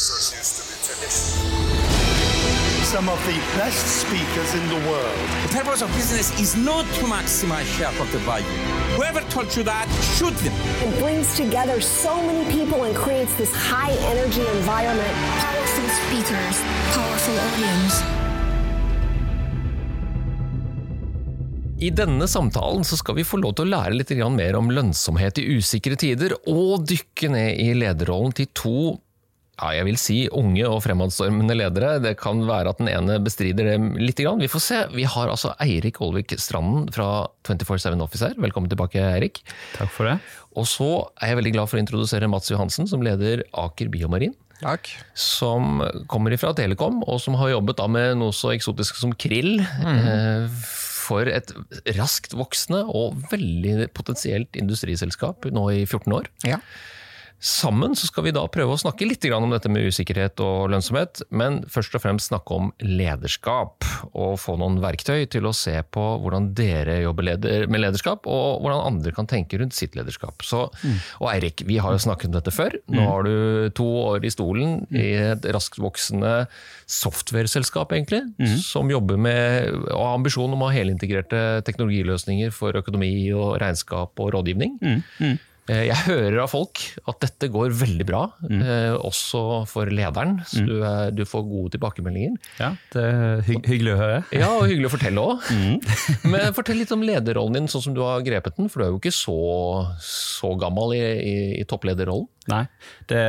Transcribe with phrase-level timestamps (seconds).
[0.00, 1.28] Renaissance used to be tradition.
[2.88, 5.18] Some of the best speakers in the world.
[5.44, 8.46] The purpose of business is not to maximize shareholder value.
[8.96, 9.86] Whoever told you that,
[10.16, 10.54] shoot them.
[10.80, 15.14] It brings together so many people and creates this high energy environment.
[15.44, 16.56] Powerful speakers,
[16.96, 18.00] powerful audience.
[21.76, 25.44] I denne samtalen så skal vi få lov til å lære litt mer om lønnsomhet
[25.44, 28.80] i usikre tider, og dykke ned i lederrollen til to
[29.60, 31.98] ja, jeg vil si unge og fremadstormende ledere.
[32.00, 34.20] Det kan være at den ene bestrider det litt.
[34.20, 34.40] Grann.
[34.40, 34.78] Vi får se.
[34.92, 38.36] Vi har altså Eirik Olvik Stranden fra 24-7 Office her.
[38.40, 39.42] Velkommen tilbake, Eirik.
[39.76, 40.18] Takk for det.
[40.58, 40.88] Og så
[41.20, 44.34] er jeg veldig glad for å introdusere Mats Johansen, som leder Aker Biomarin.
[44.60, 44.90] Takk.
[45.16, 49.58] Som kommer fra Telekom, og som har jobbet da med noe så eksotisk som krill.
[49.60, 50.48] Mm.
[51.00, 51.52] For et
[51.96, 56.28] raskt voksende og veldig potensielt industriselskap nå i 14 år.
[56.46, 56.60] Ja.
[57.40, 61.22] Sammen så skal vi da prøve å snakke litt om dette med usikkerhet og lønnsomhet,
[61.32, 63.86] men først og fremst snakke om lederskap.
[64.12, 67.30] Og få noen verktøy til å se på hvordan dere jobber
[67.70, 70.44] med lederskap, og hvordan andre kan tenke rundt sitt lederskap.
[70.44, 70.66] Så,
[71.20, 72.76] og Eirik, vi har jo snakket om dette før.
[72.92, 76.46] Nå har du to år i stolen i et raskt voksende
[76.90, 78.24] software-selskap, egentlig,
[78.64, 84.20] som jobber med og har ambisjon om å ha helintegrerte teknologiløsninger for økonomi og regnskap
[84.20, 84.76] og rådgivning.
[85.70, 90.40] Eh, Jeg hører av folk at dette går veldig bra, eh, også for lederen.
[90.50, 92.34] Så du, er, du får gode tilbakemeldinger.
[92.58, 94.18] Ja, det er hygg, hyggelig å høre.
[94.34, 95.46] Ja, og hyggelig å fortelle òg.
[96.32, 98.70] Men fortell litt om lederrollen din, sånn som du har grepet den.
[98.72, 99.38] For du er jo ikke så,
[100.02, 102.26] så gammel i, i, i topplederrollen.
[102.50, 102.64] Nei,
[103.10, 103.20] det,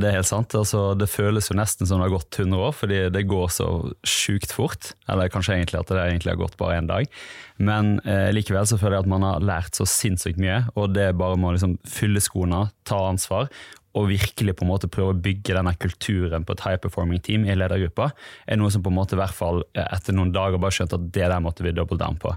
[0.00, 0.54] det er helt sant.
[0.58, 3.68] Altså, det føles jo nesten som det har gått 100 år, fordi det går så
[4.06, 4.92] sjukt fort.
[5.08, 7.08] Eller kanskje egentlig at det egentlig har gått bare én dag.
[7.62, 11.08] Men eh, likevel så føler jeg at man har lært så sinnssykt mye, og det
[11.10, 13.50] er bare med å liksom fylle skoene, ta ansvar.
[13.94, 17.44] Og virkelig på en måte prøve å bygge denne kulturen på et high performing team
[17.46, 18.08] i ledergruppa,
[18.50, 20.98] er noe som på en måte i hvert fall eh, etter noen dager bare skjønte
[20.98, 22.34] at det der måtte vi double down på.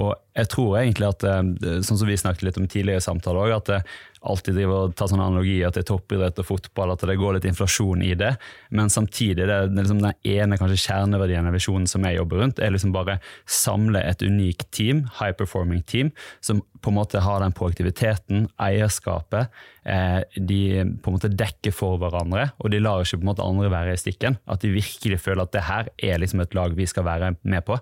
[0.00, 3.44] Og jeg tror egentlig at, eh, sånn som vi snakket litt om tidligere i samtaler
[3.44, 3.82] òg, at det
[4.24, 8.02] alltid driver og tar sånne analogier til toppidrett og fotball, at det går litt inflasjon
[8.04, 8.32] i det.
[8.74, 12.62] Men samtidig, det, det liksom den ene kanskje kjerneverdien av visjonen som jeg jobber rundt,
[12.62, 16.12] er liksom bare samle et unikt team, high performing team,
[16.44, 19.52] som på en måte har den proaktiviteten, eierskapet.
[19.84, 20.60] Eh, de
[21.00, 23.96] på en måte dekker for hverandre, og de lar ikke på en måte andre være
[23.96, 24.38] i stikken.
[24.50, 27.64] At de virkelig føler at det her er liksom et lag vi skal være med
[27.68, 27.78] på.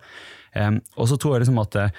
[0.52, 1.90] Um, og så tror jeg liksom at det,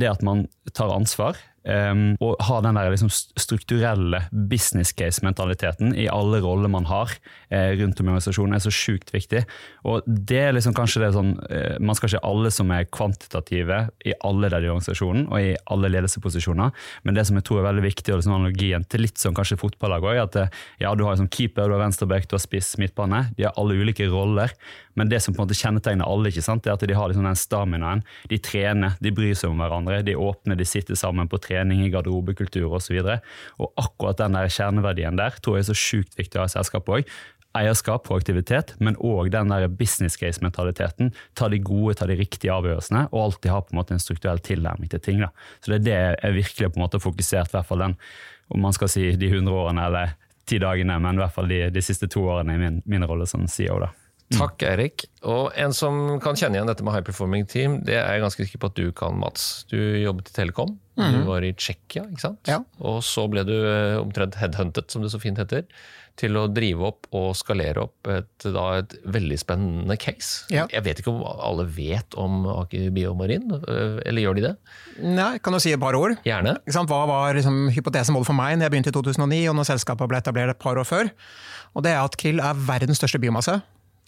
[0.00, 3.08] det at man tar ansvar, Um, og ha den der liksom
[3.40, 4.18] strukturelle
[4.50, 7.14] business case-mentaliteten i alle roller man har
[7.80, 9.44] rundt om i organisasjonen, er så sjukt viktig.
[9.88, 13.80] Og det er liksom kanskje det sånn eh, Man skal ikke alle som er kvantitative
[14.04, 16.72] i alle der i organisasjonen og i alle ledelsesposisjoner,
[17.04, 19.60] men det som jeg tror er veldig viktig, og liksom analogien til litt sånn kanskje
[19.60, 20.40] fotballag òg, at
[20.82, 23.26] ja, du har liksom keeper, du har venstreback, du har spiss, midtbane.
[23.38, 24.52] De har alle ulike roller,
[24.94, 27.26] men det som på en måte kjennetegner alle, ikke sant, er at de har liksom
[27.26, 28.04] den staminaen.
[28.30, 31.90] De trener, de bryr seg om hverandre, de åpner, de sitter sammen på trening i
[31.92, 33.00] garderobekultur osv.
[33.02, 33.14] Og,
[33.58, 36.54] og akkurat den der kjerneverdien der tror jeg er så sjukt viktig å ha i
[36.54, 37.14] selskapet òg.
[37.54, 41.12] Eierskap, proaktivitet, men òg den der business case-mentaliteten.
[41.38, 44.42] Ta de gode, ta de riktige avgjørelsene, og alltid ha på en måte en strukturell
[44.42, 45.22] tilnærming til ting.
[45.22, 45.30] Da.
[45.62, 47.98] Så det er det jeg virkelig på en måte har fokusert, i hvert fall den,
[48.54, 50.16] om man skal si de 100 årene eller
[50.50, 53.28] ti dagene, men i hvert fall de, de siste to årene i min, min rolle
[53.30, 53.78] som CEO.
[53.86, 53.92] da.
[54.32, 55.04] Takk, Eirik.
[55.28, 58.46] Og en som kan kjenne igjen dette med high performing team, det er jeg ganske
[58.46, 59.66] sikker på at du kan, Mats.
[59.70, 60.74] Du jobbet i Telekom.
[60.96, 62.40] Du var i Tsjekkia, ikke sant?
[62.48, 62.60] Ja.
[62.82, 65.66] Og så ble du eh, omtrent headhuntet, som det så fint heter,
[66.20, 70.44] til å drive opp og skalere opp et, da, et veldig spennende case.
[70.54, 70.68] Ja.
[70.70, 74.52] Jeg vet ikke om alle vet om Aker Biomarin, øh, eller gjør de det?
[75.02, 76.14] Nei, kan du si et par ord?
[76.26, 76.56] Gjerne.
[76.70, 80.22] Hva var liksom, hypotesemålet for meg når jeg begynte i 2009, og når selskapet ble
[80.22, 81.10] etablert et par år før?
[81.74, 83.58] Og det er at krill er verdens største biomasse.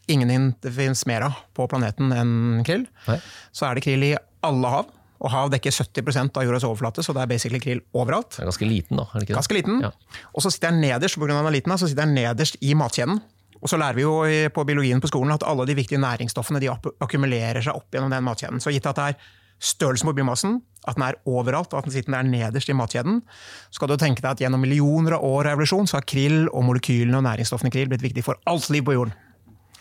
[0.06, 2.86] Ingen in- det finnes mer av på planeten enn krill.
[3.08, 3.18] Nei.
[3.50, 4.14] Så er det krill i
[4.46, 8.34] alle hav, og hav dekker 70% av jordas overflate, så det er basically krill overalt.
[8.34, 9.06] Det er ganske liten, da?
[9.08, 9.38] er det ikke det?
[9.40, 9.80] Ganske liten.
[9.86, 9.92] Ja.
[10.34, 12.74] Og så sitter jeg nederst, på grunn av den liten, så sitter jeg nederst i
[12.76, 13.22] matkjeden.
[13.56, 14.12] Og så lærer vi jo
[14.52, 18.26] på biologien på skolen at alle de viktige næringsstoffene de akkumulerer seg opp gjennom den
[18.26, 18.60] matkjeden.
[18.62, 21.94] Så gitt at det er størrelsen på biomassen, at den er overalt og at den
[21.94, 23.22] sitter der nederst i matkjeden,
[23.70, 26.44] så skal du tenke deg at gjennom millioner av år av evolusjon så har krill
[26.50, 29.16] og molekylene og næringsstoffene krill blitt viktig for alt liv på jorden.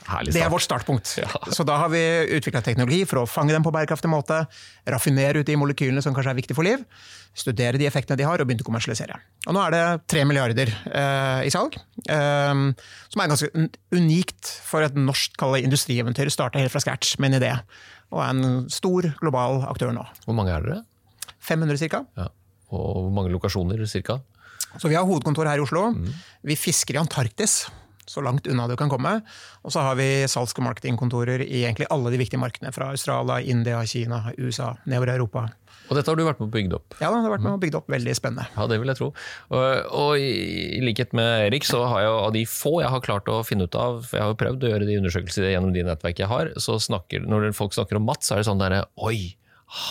[0.05, 1.09] Det er vårt startpunkt.
[1.55, 2.01] Så da har vi
[2.37, 4.43] utvikla teknologi for å fange dem på bærekraftig måte,
[4.89, 6.83] raffinere ut de molekylene som kanskje er viktige for liv,
[7.35, 9.17] studere de effektene de har, og begynne å kommersialisere.
[9.47, 12.53] Og nå er det tre milliarder eh, i salg, eh,
[13.11, 13.49] som er ganske
[13.95, 16.29] unikt for et norsk industrieventyr.
[16.33, 17.53] Starta helt fra scratch med en idé,
[18.13, 20.05] og er en stor global aktør nå.
[20.27, 20.83] Hvor mange er dere?
[21.45, 22.05] 500 ca.
[22.17, 22.29] Ja.
[22.73, 24.19] Og hvor mange lokasjoner, cirka?
[24.81, 25.87] Så vi har hovedkontor her i Oslo.
[26.43, 27.63] Vi fisker i Antarktis.
[28.09, 29.17] Så langt unna du kan komme.
[29.65, 32.73] Og så har vi salgs- og marketingkontorer i egentlig alle de viktige markedene.
[32.75, 35.47] Fra Australia, India, Kina, USA, nedover Europa.
[35.85, 36.95] Og dette har du vært med å bygge opp?
[36.97, 38.47] Ja, det har vært med og bygd opp veldig spennende.
[38.55, 39.11] Ja, det vil jeg tro.
[39.53, 43.29] Og, og i likhet med Erik, så har jeg av de få jeg har klart
[43.29, 45.85] å finne ut av, for jeg har jo prøvd å gjøre de undersøkelser gjennom de
[45.85, 48.85] nettverk jeg har, så snakker, når folk snakker om Mats, så er det sånn derre
[49.05, 49.35] Oi,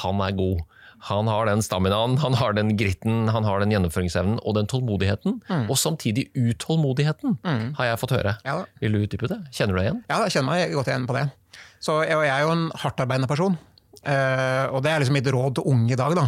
[0.01, 0.65] han er god.
[1.11, 5.39] Han har den staminaen, han har den gritten, han har den gjennomføringsevnen og den tålmodigheten.
[5.69, 7.37] Og samtidig utålmodigheten,
[7.77, 8.37] har jeg fått høre.
[8.47, 8.59] Ja.
[8.81, 9.41] Vil du utdype det?
[9.53, 10.01] Kjenner du deg igjen?
[10.09, 11.27] Ja, jeg kjenner meg godt igjen på det.
[11.85, 13.59] Så jeg, jeg er jo en hardtarbeidende person.
[14.05, 16.17] Uh, og det er liksom mitt råd til unge i dag.
[16.17, 16.27] da.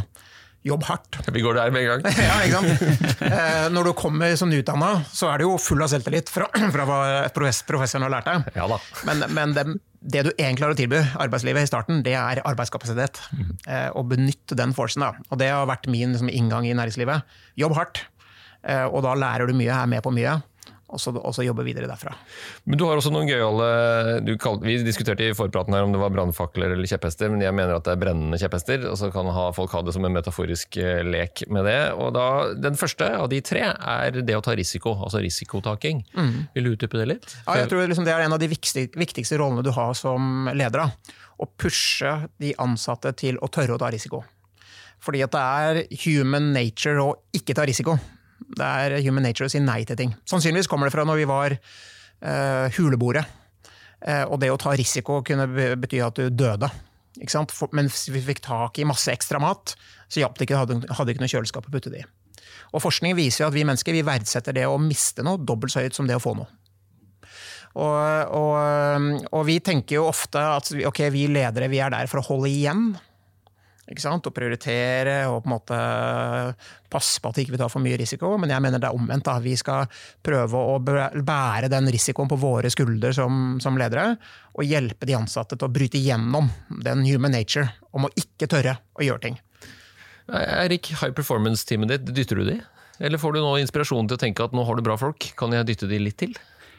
[0.67, 1.19] Jobb hardt.
[1.37, 2.19] Vi går der med en gang.
[2.29, 3.21] ja, ikke sant?
[3.25, 6.87] Uh, når du kommer som nyutdanna, så er du jo full av selvtillit fra, fra
[6.89, 7.01] hva
[7.37, 8.53] profess- professoren har lært deg.
[8.61, 8.81] Ja da.
[9.09, 9.67] Men, men det,
[10.01, 13.23] det du egentlig har å tilby arbeidslivet i starten, det er arbeidskapasitet.
[13.67, 15.03] Eh, og benytte den forcen.
[15.03, 15.25] da.
[15.31, 17.25] Og det har vært min liksom, inngang i næringslivet.
[17.59, 18.05] Jobb hardt,
[18.63, 20.37] eh, og da lærer du mye, er med på mye.
[20.87, 22.13] Og så, og så jobbe videre derfra.
[22.65, 24.21] Men du har også noen gøyale
[24.63, 27.89] Vi diskuterte i forpraten her om det var brannfakler eller kjepphester, men jeg mener at
[27.89, 28.85] det er brennende kjepphester.
[28.93, 31.81] Og så kan ha, folk ha det som en metaforisk eh, lek med det.
[31.99, 36.05] Og da, Den første av de tre er det å ta risiko, altså risikotaking.
[36.55, 37.29] Vil du utdype det litt?
[37.49, 40.47] Ja, jeg tror liksom det er en av de viktigste, viktigste rollene du har som
[40.55, 40.87] leder.
[40.87, 41.15] da.
[41.43, 44.23] Å pushe de ansatte til å tørre å ta risiko.
[45.03, 47.99] Fordi at det er human nature å ikke ta risiko.
[48.39, 50.13] Det er human nature å si nei til ting.
[50.29, 53.25] Sannsynligvis kommer det fra når vi var uh, huleboere.
[54.07, 55.49] Uh, og det å ta risiko kunne
[55.81, 56.69] bety at du døde.
[57.73, 59.73] Men hvis vi fikk tak i masse ekstra mat,
[60.13, 62.07] så hjalp det ikke, hadde, ikke noe kjøleskap å putte det i.
[62.77, 65.97] Og forskning viser at vi mennesker vi verdsetter det å miste noe dobbelt så høyt
[65.97, 66.49] som det å få noe.
[67.77, 72.21] Og, og, og vi tenker jo ofte at vi- vi ledere vi er der for
[72.21, 72.97] å holde igjen.
[73.87, 74.27] Ikke sant?
[74.27, 75.79] Og prioritere og på en måte
[76.91, 78.33] passe på at vi ikke tar for mye risiko.
[78.41, 79.27] Men jeg mener det er omvendt.
[79.29, 79.39] da.
[79.43, 79.87] Vi skal
[80.27, 84.17] prøve å bære den risikoen på våre skuldre som, som ledere.
[84.59, 86.51] Og hjelpe de ansatte til å bryte gjennom
[86.83, 89.39] den human nature om å ikke tørre å gjøre ting.
[90.27, 92.59] Erik, high performance-teamet ditt, dytter du de?
[92.99, 95.53] Eller får du nå inspirasjon til å tenke at nå har du bra folk, kan
[95.55, 96.35] jeg dytte de litt til?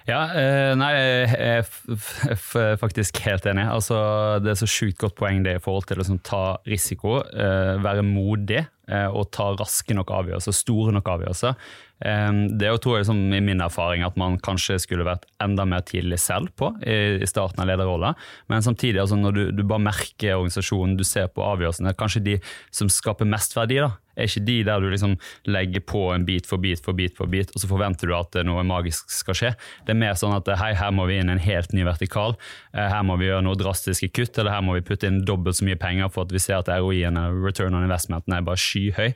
[0.07, 3.65] Ja, eh, nei, jeg er faktisk helt enig.
[3.67, 3.97] Altså,
[4.39, 7.73] det er så sjukt godt poeng det i forhold til å liksom, ta risiko, eh,
[7.83, 11.59] være modig eh, og ta raske nok avgjørelser, store nok avgjørelser.
[12.07, 15.67] Eh, det er tror jeg, liksom, i min erfaring at man kanskje skulle vært enda
[15.67, 18.15] mer tidlig selv på i starten av lederrollen,
[18.47, 22.39] men samtidig, altså, når du, du bare merker organisasjonen, du ser på avgjørelsene, kanskje de
[22.71, 25.15] som skaper mest verdi, da, er ikke de der du liksom
[25.47, 28.37] legger på en bit for bit for bit, for bit, og så forventer du at
[28.37, 29.53] eh, noe magisk skal skje.
[29.85, 32.37] Det er mer sånn at hei, her må vi inn en helt ny vertikal,
[32.73, 35.59] eh, her må vi gjøre noe drastiske kutt, eller her må vi putte inn dobbelt
[35.59, 39.13] så mye penger for at vi ser at ROI-en, return on investmenten, er bare skyhøy.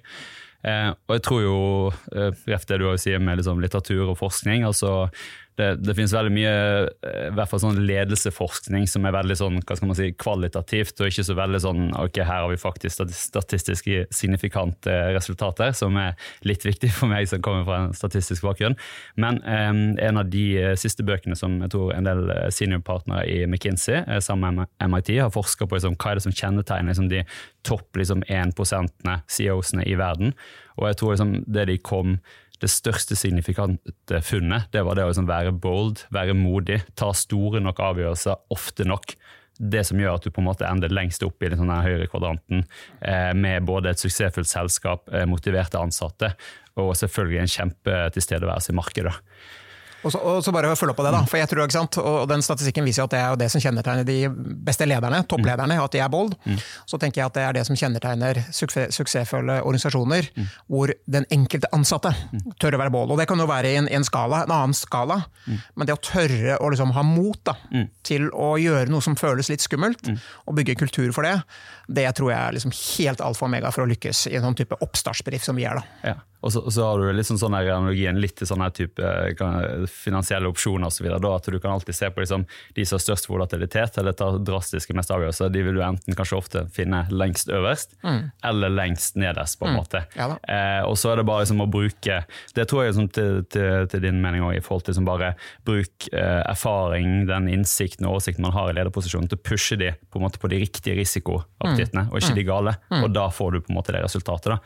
[0.61, 1.59] Eh, og jeg tror jo,
[2.13, 5.09] eh, det du sier med liksom, litteratur og forskning, altså
[5.59, 9.59] det, det finnes veldig mye eh, i hvert fall sånn ledelseforskning som er veldig sånn,
[9.67, 12.95] hva skal man si, kvalitativt, og ikke så veldig sånn ok, her har vi faktisk
[12.95, 16.15] stati- statistisk signifikante resultater, som er
[16.47, 18.77] litt viktig for meg som kommer fra en statistisk bakgrunn.
[19.21, 19.71] Men eh,
[20.07, 24.21] en av de eh, siste bøkene som jeg tror en del eh, seniorpartnere i McKinsey
[24.23, 27.25] sammen med MIT har forska på liksom, hva er det som kjennetegner liksom, de
[27.67, 28.55] topp liksom, 1
[29.27, 30.33] CEO-ene i verden.
[30.79, 32.17] Og jeg tror liksom, det de kom
[32.61, 37.61] det største signifikante funnet det var det å liksom være bold, være modig, ta store
[37.63, 39.15] nok avgjørelser ofte nok.
[39.61, 42.07] Det som gjør at du på en måte ender lengst opp i den sånne høyre
[42.09, 42.63] kvadranten
[43.05, 46.31] eh, med både et suksessfullt selskap, eh, motiverte ansatte
[46.79, 49.13] og selvfølgelig en kjempetilstedeværelse i markedet.
[50.03, 51.21] Og så, og så bare følge opp på det, da.
[51.29, 51.97] For jeg tror, ikke sant?
[52.01, 54.15] Og den statistikken viser at det er jo det som kjennetegner de
[54.65, 56.33] beste lederne, topplederne, at de er bold.
[56.89, 60.29] Så tenker jeg at det er det som kjennetegner suksess, suksessfulle organisasjoner,
[60.67, 62.13] hvor den enkelte ansatte
[62.59, 63.11] tør å være bold.
[63.13, 65.19] Og det kan jo være i en, en skala, en annen skala,
[65.75, 67.55] men det å tørre å liksom ha mot da,
[68.07, 70.09] til å gjøre noe som føles litt skummelt,
[70.47, 71.37] og bygge kultur for det,
[71.91, 74.55] det tror jeg er liksom helt alfa og omega for å lykkes i en sånn
[74.57, 75.81] type oppstartsbedrift som vi er.
[75.81, 76.11] da.
[76.13, 76.17] Ja.
[76.41, 79.85] Og så, så har du litt sånn, her analogien litt til sånne type eh, kan-
[79.87, 81.05] finansielle opsjoner osv.
[81.13, 82.45] At du kan alltid se på liksom,
[82.75, 85.51] de som har størst volatilitet eller tar drastiske mest avgjørelser.
[85.53, 87.93] De vil du enten kanskje ofte finne lengst øverst
[88.43, 89.59] eller lengst nederst.
[89.59, 90.03] på en måte.
[90.17, 92.23] Ja eh, og så er det bare liksom, å bruke
[92.55, 95.33] Det tror jeg liksom, til, til, til din mening òg, i forhold til liksom, bare
[95.65, 99.91] bruk eh, erfaring, den innsikten og oversikten man har i lederposisjonen, til å pushe de
[100.09, 102.73] på, måte, på de riktige risikoappetittene, og ikke de gale.
[103.03, 104.55] Og da får du på en måte det resultatet.
[104.55, 104.59] da.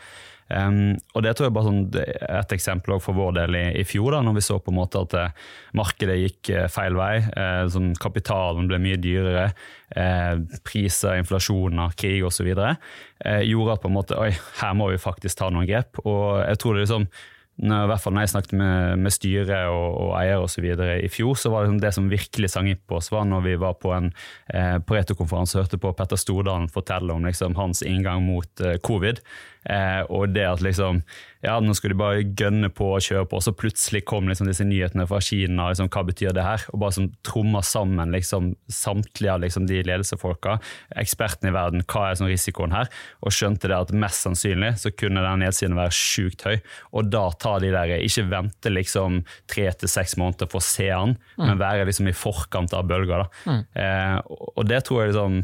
[0.45, 4.13] Um, og det tror jeg bare sånn, et eksempel for vår del i, i fjor,
[4.13, 5.45] da, når vi så på en måte at eh,
[5.77, 7.15] markedet gikk eh, feil vei.
[7.25, 9.47] Eh, sånn, kapitalen ble mye dyrere.
[9.89, 10.35] Eh,
[10.67, 12.51] priser, inflasjoner, krig osv.
[12.51, 16.03] Eh, gjorde at på en måte, oi, her må vi faktisk ta noen grep.
[16.05, 17.09] Og jeg tror det liksom
[17.55, 20.65] når, i hvert fall når jeg snakket med, med styret og, og eier osv.
[20.67, 23.45] i fjor, så var det, liksom det som virkelig sang inn på oss, var når
[23.45, 24.09] vi var på en
[24.51, 29.23] eh, Pareto-konferanse og hørte på Petter Stordalen fortelle om liksom, hans inngang mot eh, covid.
[29.71, 30.99] Eh, og det at liksom
[31.45, 34.49] ja, nå skulle de bare gønne på og kjøre på, og så plutselig kom liksom
[34.49, 35.69] disse nyhetene fra Kina.
[35.71, 36.65] Liksom, hva betyr det her?
[36.73, 40.57] Og bare som tromma sammen liksom, samtlige av liksom, de ledelsefolka,
[41.01, 42.89] ekspertene i verden, hva er sånn, risikoen her?
[43.21, 46.57] Og skjønte det at mest sannsynlig så kunne den nedsiden være sjukt høy.
[46.97, 49.21] Og da tar de der, ikke vente liksom
[49.51, 51.45] tre til seks måneder for å se den, mm.
[51.45, 53.27] men være liksom i forkant av bølger.
[53.45, 53.61] Mm.
[53.77, 54.17] Eh,
[54.55, 55.43] og det tror jeg liksom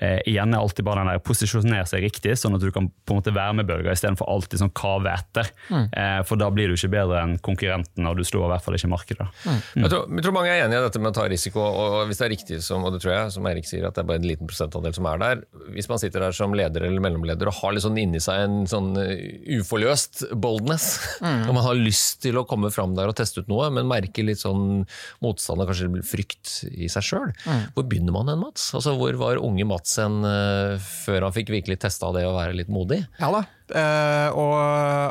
[0.00, 3.14] eh, igjen er alltid bare den der posisjonere seg riktig, sånn at du kan på
[3.14, 5.50] en måte være med bølger istedenfor alltid sånn kave etter.
[5.68, 5.86] Mm.
[5.90, 8.78] Eh, for da blir du ikke bedre enn konkurrenten, og du slår i hvert fall
[8.78, 9.28] ikke markedet.
[9.44, 9.52] Mm.
[9.52, 9.82] Mm.
[9.84, 12.22] Jeg, tror, jeg, tror, mange er enig i dette med å ta risiko, og hvis
[12.22, 14.22] det er riktig, som, og det tror jeg, som Erik sier, at det er bare
[14.22, 15.44] en liten prosentandel som er der.
[15.76, 18.58] Hvis man sitter der som leder eller mellomleder og har litt sånn inni seg en
[18.70, 20.88] sånn eh, uforløst boldness,
[21.20, 21.44] mm.
[21.48, 24.26] og man har lyst til å komme fram der og teste ut noe, men merker
[24.26, 24.84] litt sånn
[25.24, 27.62] motstand og kanskje frykt i seg sjøl, mm.
[27.76, 28.70] hvor begynner man hen, Mats?
[28.76, 32.36] Altså, hvor var unge Mats Mats enn uh, før han fikk virkelig testa det å
[32.36, 33.00] være litt modig?
[33.18, 33.42] Ja da,
[33.74, 34.54] uh, og,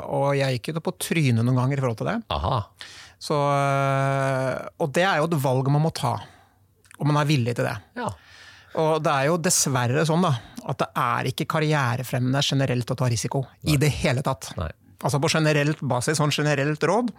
[0.07, 2.17] og, jeg gikk jo på trynet noen ganger i forhold til det.
[2.31, 2.61] Aha.
[3.21, 6.15] Så, uh, og det er jo et valg man må ta,
[7.01, 7.75] om man er villig til det.
[7.99, 8.07] Ja.
[8.79, 10.31] Og det er jo dessverre sånn da,
[10.71, 13.43] at det er ikke karrierefremmende generelt å ta risiko.
[13.59, 13.75] Nei.
[13.75, 14.53] I det hele tatt.
[14.55, 14.71] Nei.
[15.01, 17.09] Altså på generelt basis, sånn generelt råd.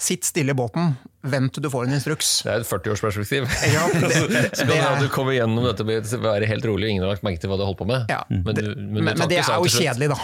[0.00, 0.94] Sitt stille i båten,
[1.30, 2.30] vent til du får en instruks.
[2.46, 3.46] Det er et 40-årsperspektiv.
[3.70, 3.84] Ja,
[4.58, 5.02] så kan er...
[5.02, 7.52] du kommer gjennom dette med å være helt rolig, og ingen har lagt merke til
[7.52, 8.10] hva du holdt på med.
[8.10, 10.18] Ja, men, det, men, men, men det er jo kjedelig, da.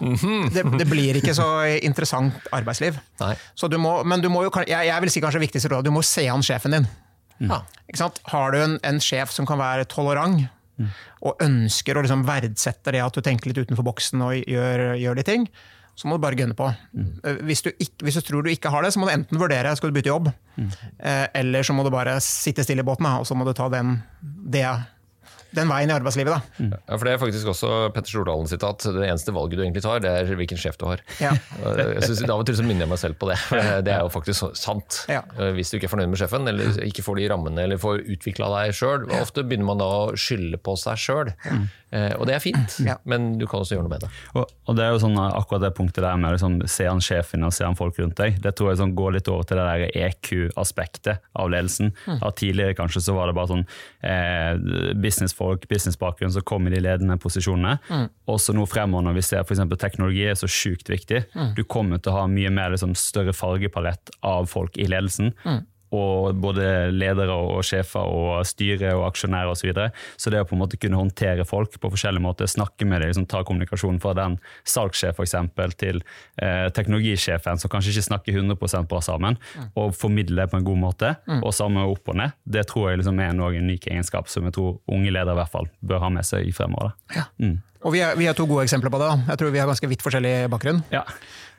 [0.00, 0.52] Mhm.
[0.54, 1.48] Det, det, blir ikke så
[1.84, 3.00] interessant arbeidsliv.
[3.58, 5.92] Så du må, men du må jo, jeg, jeg vil si kanskje viktigste råd, du
[5.94, 6.88] må se an sjefen din.
[7.42, 7.62] Ja.
[8.32, 10.46] Har du en, en, sjef som kan være tolerant,
[10.80, 10.92] mm.
[11.28, 15.18] og ønsker å liksom verdsette det at du tenker litt utenfor boksen og gjør, gjør
[15.20, 15.50] de ting,
[15.96, 16.68] så må du bare gønne på.
[16.92, 17.12] Mm.
[17.48, 19.72] Hvis, du ikke, hvis, du tror du ikke har det, så må du enten vurdere
[19.78, 20.68] skal du bytte jobb, mm.
[21.40, 23.96] eller så må du bare sitte stille i båten og så må du ta den,
[24.20, 24.66] det
[25.56, 26.36] den veien i arbeidslivet.
[26.36, 26.62] Da.
[26.62, 26.74] Mm.
[26.76, 28.86] Ja, for Det er faktisk også Petter Stordalen sitat.
[28.96, 31.02] Det eneste valget du egentlig tar, det er hvilken sjef du har.
[31.22, 31.32] Ja.
[31.62, 33.38] jeg synes, Av og til så minner jeg meg selv på det.
[33.86, 35.02] Det er jo faktisk sant.
[35.12, 35.22] Ja.
[35.38, 38.04] Eh, hvis du ikke er fornøyd med sjefen, eller ikke får de rammene, eller får
[38.16, 41.32] utvikla deg sjøl, ofte begynner man da å skylde på seg sjøl.
[41.46, 41.66] Mm.
[41.94, 44.10] Eh, og det er fint, men du kan også gjøre noe med det.
[44.34, 47.46] Og, og det er jo sånn Akkurat det punktet der med liksom, se an sjefen
[47.46, 49.66] og se an folk rundt deg, det tror jeg sånn, går litt over til det
[49.68, 51.92] der EQ-aspektet av ledelsen.
[52.06, 52.20] Mm.
[52.36, 53.64] tidligere kanskje så var det bare sånn
[54.02, 57.78] eh, businessfolk folk, businessbakgrunn som kommer i de ledende posisjonene.
[57.88, 58.08] Mm.
[58.34, 59.62] Også nå fremover når vi ser f.eks.
[59.80, 61.24] teknologi er så sjukt viktig.
[61.36, 61.54] Mm.
[61.56, 65.34] Du kommer til å ha mye mer liksom, større fargepalett av folk i ledelsen.
[65.46, 69.66] Mm og både ledere og sjefer og styre og aksjonærer osv.
[69.66, 69.90] Så, videre.
[70.20, 73.10] så det å på en måte kunne håndtere folk på forskjellige måter, snakke med dem,
[73.10, 74.36] liksom, ta kommunikasjon fra den
[74.68, 76.02] salgssjef eksempel, til
[76.42, 79.70] eh, teknologisjefen som kanskje ikke snakker 100 bra sammen, mm.
[79.74, 81.40] og formidle det på en god måte, mm.
[81.42, 84.54] og samme opp og ned, det tror jeg liksom er en unik egenskap som jeg
[84.54, 86.94] tror unge ledere i hvert fall bør ha med seg i fremover.
[87.16, 87.26] Ja.
[87.42, 87.58] Mm.
[87.86, 89.10] Og vi har, vi har, to gode eksempler på det.
[89.28, 90.80] Jeg tror vi har ganske vidt forskjellig bakgrunn.
[90.90, 91.04] Ja.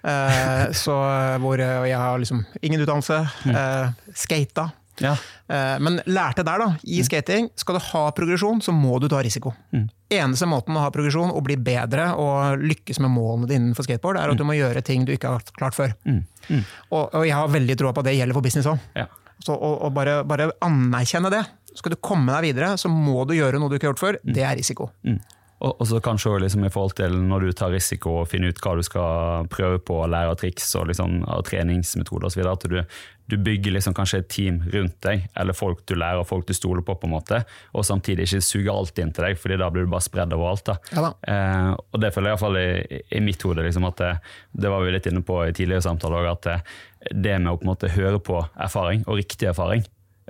[0.01, 0.95] Eh, så
[1.41, 3.55] hvor jeg har liksom ingen utdannelse, mm.
[3.55, 4.69] eh, skata.
[4.97, 5.13] Ja.
[5.45, 7.05] Uh, men lærte der, da, i mm.
[7.05, 9.53] skating, skal du ha progresjon, så må du ta risiko.
[9.75, 9.85] Mm.
[10.17, 14.19] Eneste måten å ha progresjon og bli bedre og lykkes med målene dine innenfor skateboard,
[14.21, 14.51] er at du mm.
[14.51, 15.93] må gjøre ting du ikke har klart før.
[16.07, 16.23] Mm.
[16.49, 16.65] Mm.
[16.89, 18.91] Og, og, jeg har veldig troa på at det gjelder for business òg.
[18.97, 19.07] Ja.
[19.53, 21.45] og, bare, bare, anerkjenne det.
[21.77, 24.21] Skal du komme deg videre, så må du gjøre noe du ikke har gjort før.
[24.25, 24.89] Det er risiko.
[25.05, 28.59] Og, og så kanskje liksom i forhold til når du tar risiko og finner ut
[28.61, 32.43] hva du skal prøve på, lære av triks og, liksom, og treningsmetoder osv.
[32.45, 32.75] At du,
[33.25, 36.85] du, bygger liksom kanskje et team rundt deg, eller folk du lærer, folk du stoler
[36.85, 37.41] på, på en måte,
[37.73, 40.67] og samtidig ikke suger alt inn til deg, fordi da blir du bare spredd overalt.
[40.69, 40.77] Da.
[40.93, 41.11] Ja, da.
[41.33, 44.11] Eh, og det føler jeg iallfall i, i mitt hode, liksom, at det,
[44.53, 46.59] det, var vi litt inne på i tidligere samtaler, at det,
[47.17, 49.81] det med å på en måte høre på erfaring, og riktig erfaring,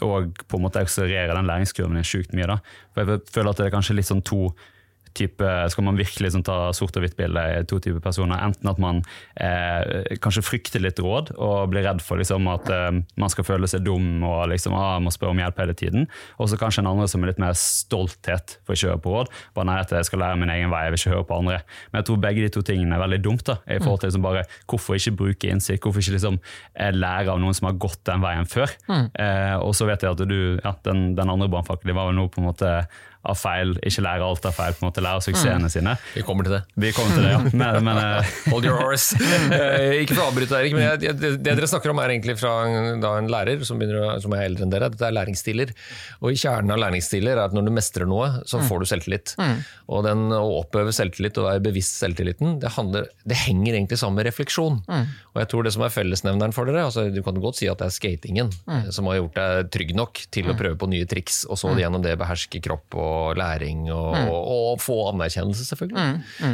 [0.07, 2.47] og på en måte akselerere den læringskurven sjukt mye.
[2.55, 2.59] da.
[2.95, 4.53] For jeg føler at det er kanskje litt sånn to
[5.17, 8.41] type, skal man virkelig sånn, ta sort og hvitt-bilde i to typer personer.
[8.45, 9.01] Enten at man
[9.35, 13.69] eh, kanskje frykter litt råd og blir redd for liksom, at eh, man skal føle
[13.69, 16.07] seg dum og liksom, ah, må spørre om hjelp hele tiden.
[16.37, 19.15] Og så kanskje en andre som er litt mer stolthet for ikke å høre på
[19.15, 19.33] råd.
[19.57, 21.59] Bare nei, jeg skal lære min egen vei, jeg vil ikke høre på andre.
[21.91, 23.45] Men jeg tror begge de to tingene er veldig dumt.
[23.47, 25.83] da, i forhold til liksom, bare Hvorfor ikke bruke innsikt?
[25.83, 26.39] Hvorfor ikke liksom,
[26.75, 28.71] eh, lære av noen som har gått den veien før?
[28.87, 29.05] Mm.
[29.13, 32.27] Eh, og så vet jeg at du, ja, den, den andre brannfakkelen var jo nå
[32.31, 32.71] på en måte
[33.27, 35.93] av feil, ikke lære alt av feil, på en måte lære suksessene sine.
[36.15, 36.61] Vi kommer til det.
[36.79, 37.41] Vi kommer til det, ja.
[37.51, 39.17] Men, men eh, Hold your horse.
[39.57, 42.11] Eh, ikke for å avbryte, Erik, men jeg, jeg, det det dere snakker om er
[42.13, 44.89] egentlig fra en, da en lærer som, begynner, å- som er eldre enn dere.
[44.93, 45.71] Dette er læringsstiler.
[46.21, 49.33] Og i kjernen av læringsstiler er at når du mestrer noe, så får du selvtillit.
[49.87, 54.19] Og den å oppøve selvtillit og være bevisst selvtilliten, det, handler, det henger egentlig sammen
[54.21, 54.79] med refleksjon.
[54.87, 57.79] Og jeg tror det som er fellesnevneren for dere, altså du kan godt si at
[57.81, 61.07] det er skatingen eh, som har gjort deg trygg nok til å prøve på nye
[61.09, 66.05] triks, og så gjennom det beherske kropp og læring og, og, og få anerkjennelse, selvfølgelig.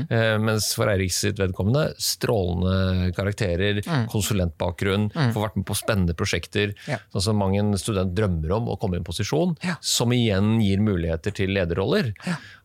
[0.10, 6.74] Eh, mens for Eirik sitt vedkommende, strålende karakterer, konsulentbakgrunn, få vært med på spennende prosjekter,
[6.90, 6.98] Ja.
[7.14, 9.76] sånn som mange en student drømmer om å komme i en posisjon, Ja.
[9.82, 12.14] som igjen gir muligheter til lederroller.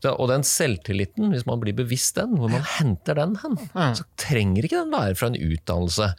[0.02, 3.56] Så- Og den selvtilliten, hvis man blir bevisst den, hvor man henter den hen,
[3.94, 6.14] så trenger ikke den være fra en utdannelse.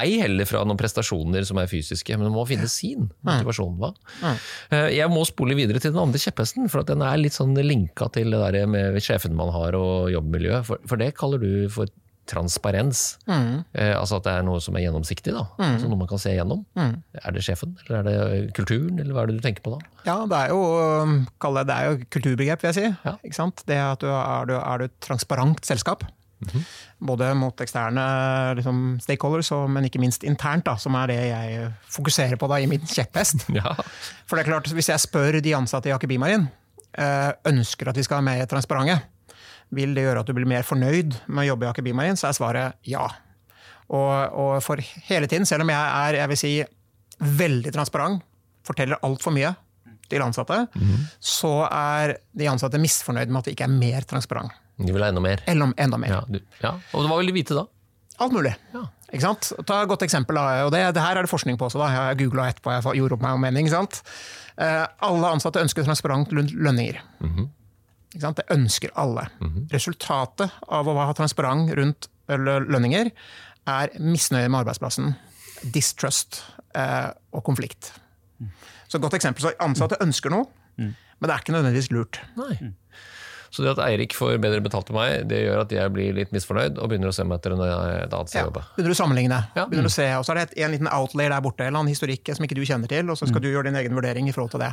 [0.00, 3.74] Ei heller fra noen prestasjoner som er fysiske, men man må finne sin motivasjon.
[3.82, 3.90] Hva?
[4.72, 7.52] Eh, Jeg må spole videre til den andre kjepphesten, for at den er litt sånn
[7.60, 10.64] linka til det der med sjefen man har og jobbmiljøet.
[10.64, 11.90] For, for det kaller du for
[12.32, 13.18] transparens.
[13.74, 15.42] Eh, altså at det er noe som er gjennomsiktig, da.
[15.82, 16.64] Så noe man kan se gjennom.
[16.78, 19.80] Er det sjefen, eller er det kulturen, eller hva er det du tenker på da?
[20.06, 20.62] Ja, det er jo,
[21.02, 22.88] um, det, det er jo kulturbegrep, vil jeg si.
[23.04, 23.16] Ja.
[23.26, 23.64] Ikke sant?
[23.68, 26.06] Det at du er, du, er du et transparent selskap.
[27.02, 28.02] Både mot eksterne
[28.58, 32.68] liksom, stakeholders, men ikke minst internt, da, som er det jeg fokuserer på da, i
[32.70, 33.48] min kjepphest.
[33.58, 33.74] Ja.
[34.26, 36.46] For det er klart, Hvis jeg spør de ansatte i Aker Bymarin
[36.98, 39.00] eh, ønsker at vi skal være mer transparente,
[39.72, 42.28] vil det gjøre at du blir mer fornøyd med å jobbe i Aker Bimarin, så
[42.28, 43.04] er svaret ja.
[43.92, 46.52] Og, og for hele tiden, selv om jeg er jeg vil si,
[47.22, 48.24] veldig transparent,
[48.66, 49.52] forteller altfor mye
[50.12, 50.58] til ansatte,
[51.20, 54.52] så er de ansatte misfornøyd med at vi ikke er mer transparent.
[54.78, 55.42] De vil ha enda mer.
[55.46, 56.08] Eller enda mer.
[56.16, 56.72] Ja, du, ja.
[56.96, 57.66] Og hva vil de vite da?
[58.22, 58.52] Alt mulig.
[58.74, 58.86] Ja.
[59.12, 59.50] Ikke sant?
[59.68, 61.80] Ta et godt eksempel, da, og det, det her er det forskning på også.
[61.82, 61.88] Da.
[61.92, 63.66] Jeg googla etterpå, jeg gjorde opp meg om mening.
[63.68, 63.98] Ikke sant?
[64.56, 67.00] Eh, alle ansatte ønsker transparent løn- lønninger.
[67.20, 68.40] Ikke sant?
[68.40, 69.26] Det ønsker alle.
[69.72, 73.10] Resultatet av å ha transparent rundt lønninger
[73.68, 75.12] er misnøye med arbeidsplassen,
[75.74, 76.40] distrust
[76.74, 77.92] eh, og konflikt.
[78.88, 79.44] Så et godt eksempel.
[79.44, 80.96] Så ansatte ønsker noe, men
[81.28, 82.18] det er ikke nødvendigvis lurt.
[82.40, 82.72] Nei.
[83.52, 86.30] Så det at Eirik får bedre betalt enn meg, det gjør at jeg blir litt
[86.32, 88.62] misfornøyd og begynner å se meg etter en et annet sted Ja, å jobbe.
[88.76, 89.40] begynner du å sammenligne.
[89.58, 89.66] Ja.
[89.68, 91.82] Begynner du å se, og så er det en liten outlay der borte, en eller
[91.82, 94.30] annen historikk som ikke du kjenner til, og så skal du gjøre din egen vurdering
[94.30, 94.72] i forhold til det.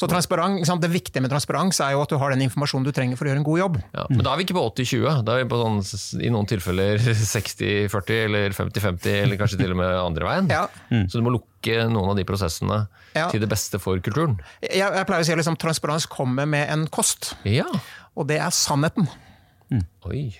[0.00, 0.64] Så transparent.
[0.86, 3.32] Det viktige med transparens er jo at du har den informasjonen du trenger for å
[3.34, 3.76] gjøre en god jobb.
[3.92, 5.78] Ja, men da er vi ikke på 80-20, da er vi på sånn,
[6.24, 6.96] i noen tilfeller
[7.36, 10.48] 60-40 eller 50-50, eller kanskje til og med andre veien.
[10.52, 10.64] Ja.
[11.10, 11.52] Så du må lukke
[11.90, 13.28] noen av de prosessene Ja.
[13.32, 14.38] til det beste for kulturen.
[14.62, 17.64] Jeg, jeg pleier å si at liksom, transparens kommer med en kost, Ja.
[18.16, 19.08] og det er sannheten.
[20.06, 20.36] Oi,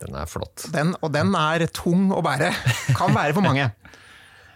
[0.00, 0.64] den er flott.
[0.72, 2.52] Den, og den er tung å bære.
[2.96, 3.68] Kan være for mange.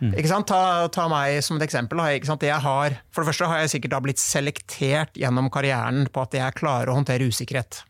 [0.05, 0.49] Ikke sant?
[0.51, 2.01] Ta, ta meg som et eksempel.
[2.17, 2.43] Ikke sant?
[2.45, 6.35] Jeg har, for det første har jeg sikkert da blitt selektert gjennom karrieren på at
[6.37, 7.83] jeg klarer å håndtere usikkerhet.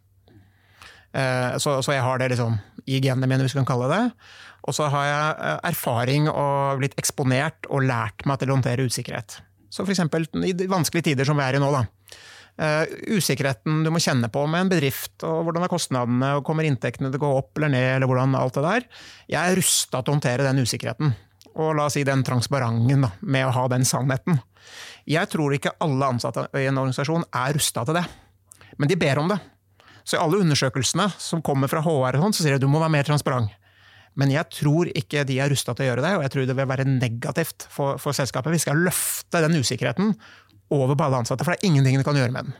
[1.15, 4.03] Eh, Så, så jeg har det liksom i genene mine, hvis vi kan kalle det.
[4.65, 8.87] Og så har jeg eh, erfaring og blitt eksponert og lært meg til å håndtere
[8.89, 9.39] usikkerhet.
[9.75, 10.05] Så f.eks.
[10.47, 11.85] i de vanskelige tider som vi er i nå, da.
[12.55, 16.67] Uh, usikkerheten du må kjenne på med en bedrift, og hvordan er kostnadene, og kommer
[16.69, 18.87] inntektene til å gå opp eller ned, eller hvordan alt det der.
[19.33, 21.11] Jeg er rusta til å håndtere den usikkerheten.
[21.59, 24.39] Og la oss si den transparenten med å ha den sannheten.
[25.11, 28.05] Jeg tror ikke alle ansatte i en organisasjon er rusta til det,
[28.79, 29.41] men de ber om det.
[30.07, 32.71] Så i alle undersøkelsene som kommer fra HR, og sånt, så sier de at du
[32.71, 33.51] må være mer transparent.
[34.21, 36.59] Men jeg tror ikke de er rusta til å gjøre det, og jeg tror det
[36.59, 38.55] vil være negativt for, for selskapet.
[38.55, 40.15] Vi skal løfte den usikkerheten
[40.75, 42.55] over på alle ansatte, for det er ingenting du kan gjøre med den.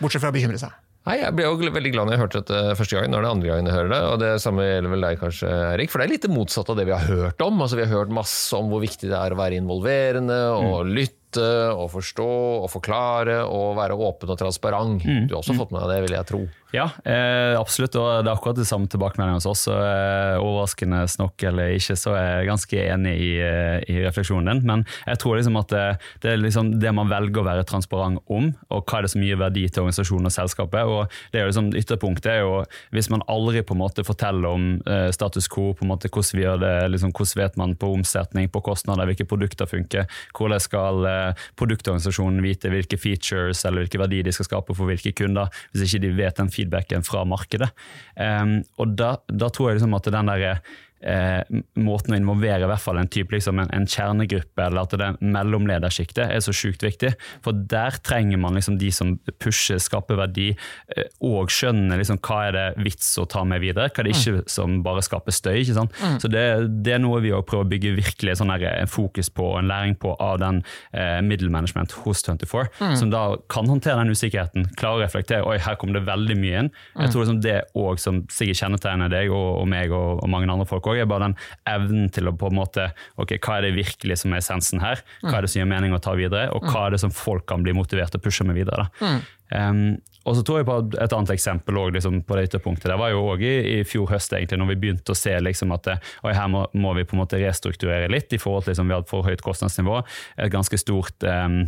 [0.00, 0.74] Bortsett fra å bekymre seg.
[1.06, 3.34] Nei, Jeg ble jo veldig glad når jeg hørte dette første gang, når det er
[3.36, 4.00] andre gangen jeg hører det.
[4.10, 5.92] Og det samme gjelder vel deg kanskje, Erik.
[5.92, 7.62] For det er litt det motsatte av det vi har hørt om.
[7.62, 11.25] Altså, vi har hørt masse om hvor viktig det er å være involverende og lytte
[11.42, 12.28] og forstå
[12.62, 15.04] og forklare og være åpen og transparent.
[15.04, 16.46] Du har også fått med deg det, vil jeg tro.
[16.74, 17.94] Ja, eh, absolutt.
[17.96, 19.64] Og det er akkurat det samme tilbakemeldingen hos oss.
[19.66, 24.50] Så, eh, overraskende nok eller ikke, så er jeg ganske enig i, eh, i refleksjonen
[24.50, 24.66] din.
[24.66, 28.20] Men jeg tror liksom at det, det er liksom det man velger å være transparent
[28.28, 30.84] om, og hva er det som gir verdi til organisasjonen og selskapet.
[30.84, 34.48] Og det er jo liksom Ytterpunktet er jo hvis man aldri på en måte forteller
[34.48, 37.74] om eh, status quo, på en måte hvordan vi gjør det, liksom, hvordan vet man
[37.74, 41.25] på omsetning, på kostnader, hvilke produkter funker, hvordan skal eh,
[41.58, 46.04] produktorganisasjonen vite hvilke features eller hvilke verdi de skal skape for hvilke kunder, hvis ikke
[46.06, 47.70] de vet den feedbacken fra markedet.
[48.16, 50.60] Um, og da, da tror jeg liksom at den der
[51.00, 51.42] eh,
[51.80, 55.10] måten å involvere i hvert fall en type liksom en, en kjernegruppe, eller at det
[55.24, 57.12] mellomledersjiktet er så sjukt viktig.
[57.44, 60.52] For der trenger man liksom de som pusher, skaper verdi,
[60.96, 64.16] eh, og skjønner liksom hva er det vits å ta med videre, hva er det
[64.16, 65.60] ikke som bare skaper støy.
[65.62, 65.96] ikke sant?
[66.22, 66.44] Så det,
[66.86, 69.60] det er noe vi òg prøver å bygge virkelig sånn her, en fokus på og
[69.60, 74.70] en læring på av den eh, middelmanagement hos 24, som da kan håndtere den usikkerheten,
[74.78, 76.70] klare å reflektere oi, her kom det veldig mye inn.
[76.96, 80.50] Jeg tror liksom det òg som sikkert kjennetegner deg og, og meg og, og mange
[80.50, 81.38] andre folk òg, er bare den
[81.70, 85.02] evnen til å på en måte ok, Hva er det virkelig som er essensen her?
[85.22, 86.50] Hva er det som gir mening å ta videre?
[86.56, 88.88] Og hva er det som folk kan bli motivert til å pushe med videre?
[89.00, 89.16] da?
[89.46, 92.98] Um, og så tror jeg på Et annet eksempel også, liksom, på det ytterpunktet det
[92.98, 95.92] var jo også i, i fjor høst, egentlig, når vi begynte å se liksom, at
[95.94, 98.98] oi, her må, må vi på en måte restrukturere litt i forhold til liksom, vi
[98.98, 100.00] hadde for høyt kostnadsnivå.
[100.42, 101.60] Et ganske stort um,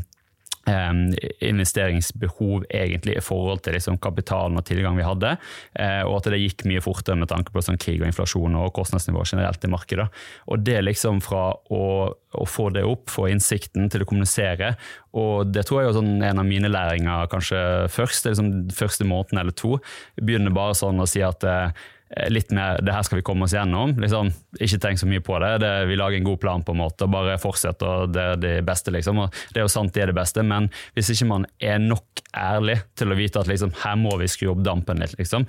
[1.45, 5.35] investeringsbehov egentlig i forhold til liksom, kapitalen og tilgang vi hadde,
[5.79, 8.73] eh, og at det gikk mye fortere med tanke på sånn, krig og inflasjon og
[8.77, 10.09] kostnadsnivå generelt i markedet.
[10.49, 14.75] Og det liksom fra å, å få det opp, få innsikten til å kommunisere,
[15.19, 17.61] og det tror jeg er sånn, en av mine læringer kanskje
[17.93, 19.79] først, liksom første måneden eller to,
[20.21, 21.87] begynner bare sånn å si at eh,
[22.33, 23.95] litt mer det her skal vi komme oss gjennom.
[24.01, 24.31] Liksom,
[24.65, 25.53] ikke tenk så mye på det.
[25.63, 25.73] det.
[25.91, 27.83] Vi lager en god plan på en måte, og bare fortsett.
[27.87, 29.23] og Det er det beste, liksom.
[29.25, 32.23] Og det er jo sant det er det beste, men hvis ikke man er nok
[32.37, 35.47] ærlig til å vite at liksom, her må vi skru opp dampen litt, liksom,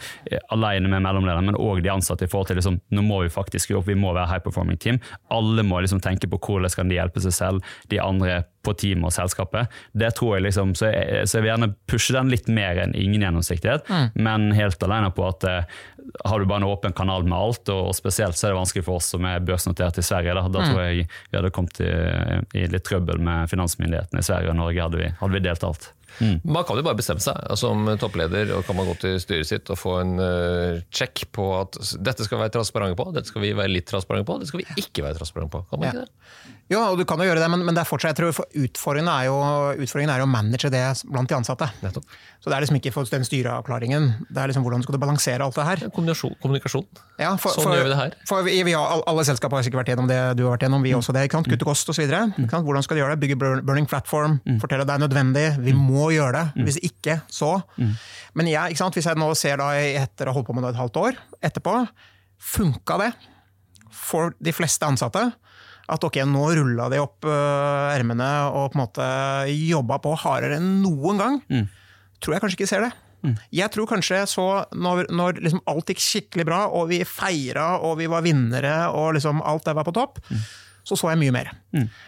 [0.54, 3.68] alene med mellomlederen, men òg de ansatte i forhold til liksom, nå må vi faktisk
[3.68, 5.02] skru opp, vi må være high performing team.
[5.34, 9.08] Alle må liksom tenke på hvordan skal de hjelpe seg selv, de andre på teamet
[9.08, 9.70] og selskapet.
[9.96, 12.96] Det tror jeg liksom, så jeg, så jeg vil gjerne pushe den litt mer enn
[12.98, 13.88] ingen gjennomsiktighet,
[14.20, 15.78] men helt alene på at eh,
[16.26, 18.99] har du bare en åpen kanal med alt, og spesielt så er det vanskelig for
[19.00, 20.36] oss som er børsnotert i Sverige.
[20.38, 21.94] Da, da tror jeg vi hadde kommet i,
[22.60, 25.66] i litt trøbbel med finansmyndighetene i Sverige og Norge, hadde vi, hadde vi delt
[26.20, 26.46] alt.
[26.46, 29.70] Man kan jo bare bestemme seg som toppleder og kan man gå til styret sitt
[29.74, 31.00] og få en uh,
[31.32, 34.40] på at dette skal vi være transparente på, dette skal vi være litt transparente på,
[34.40, 35.66] dette skal vi ikke være transparente på.
[35.70, 35.92] Kan man Ja.
[35.94, 36.58] ikke det?
[36.70, 38.46] Jo, og du kan jo gjøre det, men, men det er fortsatt, jeg tror for
[38.62, 39.38] utfordringen er, jo,
[39.82, 41.66] utfordringen er jo å manage det blant de ansatte.
[41.82, 42.06] Nettopp.
[42.38, 44.06] Så det er liksom ikke for den styreavklaringen.
[44.30, 45.82] Det er liksom hvordan skal du balansere alt det her.
[45.96, 46.36] Kommunikasjon.
[46.44, 46.86] kommunikasjon.
[47.18, 48.14] Ja, for, Sånn for, gjør vi det her.
[48.30, 50.86] For vi, vi har, alle selskap har sikkert vært gjennom det du har vært gjennom,
[50.86, 51.26] vi også det.
[51.34, 52.06] Kutte kost osv.
[52.06, 53.22] Hvordan skal du gjøre det?
[53.26, 56.64] Bygge burning platform, fortelle at det er nødvendig, vi må gjøre det.
[56.68, 57.52] Hvis ikke, så.
[58.34, 58.96] Men jeg, ikke sant?
[58.98, 61.20] hvis jeg nå ser da etter å ha holdt på med det et halvt år
[61.50, 61.76] etterpå,
[62.40, 63.12] funka det
[63.92, 65.26] for de fleste ansatte?
[65.90, 69.06] At ok, nå rulla de opp ermene og på en måte
[69.50, 71.40] jobba på hardere enn noen gang.
[72.22, 72.92] Tror jeg kanskje ikke ser det.
[73.52, 77.98] Jeg tror kanskje så når, når liksom alt gikk skikkelig bra, og vi feira og
[78.00, 80.22] vi var vinnere og liksom alt det var på topp,
[80.88, 81.50] så så jeg mye mer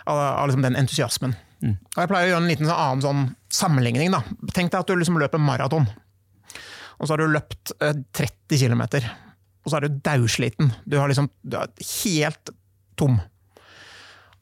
[0.08, 1.36] av, av liksom den entusiasmen.
[1.70, 4.14] Og jeg pleier å gjøre en liten sånn annen sånn sammenligning.
[4.14, 4.22] Da.
[4.56, 5.86] Tenk deg at du liksom løper maraton,
[6.98, 8.84] og så har du løpt eh, 30 km.
[9.62, 10.72] Og så er du daudsliten.
[10.86, 11.70] Du, liksom, du er
[12.04, 12.52] helt
[12.98, 13.20] tom.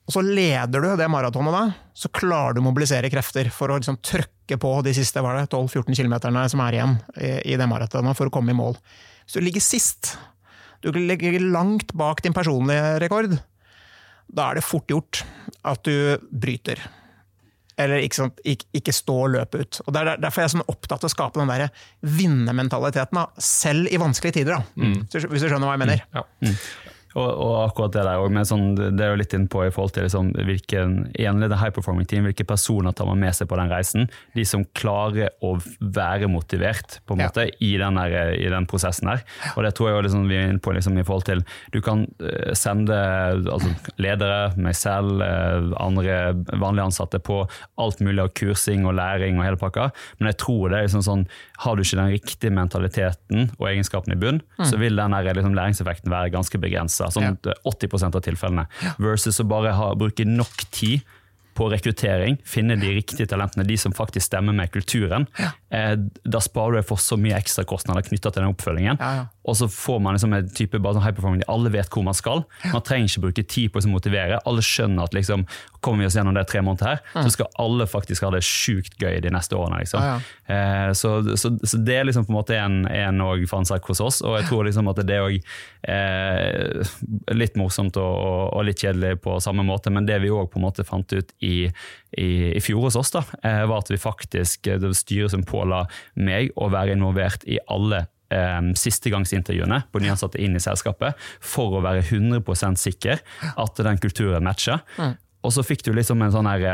[0.10, 3.78] Og så leder du det maratonet, da, så klarer du å mobilisere krefter for å
[3.78, 6.16] liksom trykke på de siste 12-14 km
[6.50, 8.80] som er igjen i, i det maratonet for å komme i mål.
[9.22, 10.16] Hvis du ligger sist,
[10.82, 13.38] du ligger langt bak din personlige rekord,
[14.26, 15.22] da er det fort gjort
[15.70, 16.82] at du bryter.
[17.80, 19.78] Eller ikke, sant, ikke, ikke stå og løpe ut.
[19.88, 21.70] Og er der- Derfor er jeg sånn opptatt av å skape den der
[22.04, 24.58] vinnermentaliteten, selv i vanskelige tider.
[24.60, 26.04] Da, hvis, du, hvis du skjønner hva jeg mener.
[26.14, 26.24] Ja.
[27.18, 29.96] Og, og akkurat det der, òg, men sånn, det er jo litt innpå i forhold
[29.96, 33.72] til liksom, hvilken enlig, high performing team, hvilke personer tar man med seg på den
[33.72, 34.06] reisen.
[34.36, 37.30] De som klarer å være motivert på en Ja.
[37.60, 39.24] i den, der, i den prosessen her.
[39.56, 41.42] Og det tror jeg liksom, vi er inne på liksom, i forhold til
[41.74, 42.96] Du kan eh, sende
[43.50, 46.20] altså, ledere, meg selv, eh, andre
[46.62, 47.42] vanlige ansatte på
[47.82, 51.04] alt mulig av kursing og læring og hele pakka, men jeg tror det er liksom
[51.06, 51.26] sånn
[51.66, 55.56] Har du ikke den riktige mentaliteten og egenskapen i bunn, så vil den der, liksom,
[55.58, 56.60] læringseffekten være ganske
[57.00, 57.12] begrensa.
[57.12, 57.54] Sånn Ja.
[57.64, 58.68] 80 av tilfellene.
[58.98, 61.02] Versus å bare ha, bruke nok tid
[61.56, 65.28] på rekruttering, finne de riktige talentene, de som faktisk stemmer med kulturen.
[65.72, 68.98] Eh, da sparer du deg for så mye ekstrakostnader knytta til den oppfølgingen.
[69.00, 69.26] Ja, ja.
[69.48, 72.18] Og så får man liksom en type bare sånn high performing, alle vet hvor man
[72.18, 72.44] skal.
[72.74, 74.42] Man trenger ikke bruke tid på å motivere.
[74.50, 75.46] Alle skjønner at liksom,
[75.80, 79.00] kommer vi oss gjennom det tre måneder her, så skal alle faktisk ha det sjukt
[79.00, 79.84] gøy de neste årene.
[79.84, 80.04] Liksom.
[80.04, 83.44] Ja, Eh, så, så, så det er liksom på en måte en, en og
[83.88, 85.58] hos oss, og jeg tror liksom at det er også,
[85.94, 90.50] eh, litt morsomt og, og, og litt kjedelig på samme måte, men det vi òg
[90.88, 91.70] fant ut i,
[92.18, 95.86] i, i fjor hos oss, da, eh, var at vi faktisk, det styret som påla
[96.18, 101.84] meg å være involvert i alle eh, sistegangsintervjuene på nyansatte inn i selskapet, for å
[101.86, 103.24] være 100% sikker
[103.56, 104.84] at den kulturen matcher.
[105.40, 106.66] og så fikk du liksom en sånn her,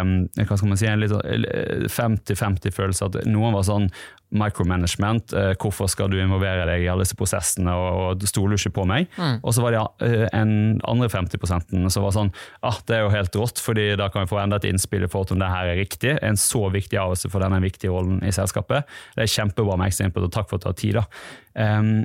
[0.41, 3.10] hva skal man si, en litt sånn, eh, 50-50-følelse.
[3.12, 3.91] At noen var sånn
[4.32, 5.34] micromanagement.
[5.34, 8.86] eh, Hvorfor skal du involvere deg i alle disse prosessene, og, og du ikke på
[8.90, 9.08] meg?
[9.44, 12.34] Og så var det eh, en andre 50% som var sånn
[12.66, 15.12] ah, det er jo helt rått, fordi da kan vi få enda et innspill i
[15.12, 16.18] forhold til om det her er riktig.
[16.26, 18.86] En så viktig avgjørelse for denne viktige rollen i selskapet.
[19.16, 21.02] Det er kjempebra med ekstra input, og takk for at du har tid.
[21.02, 21.08] da.
[21.56, 22.04] Um,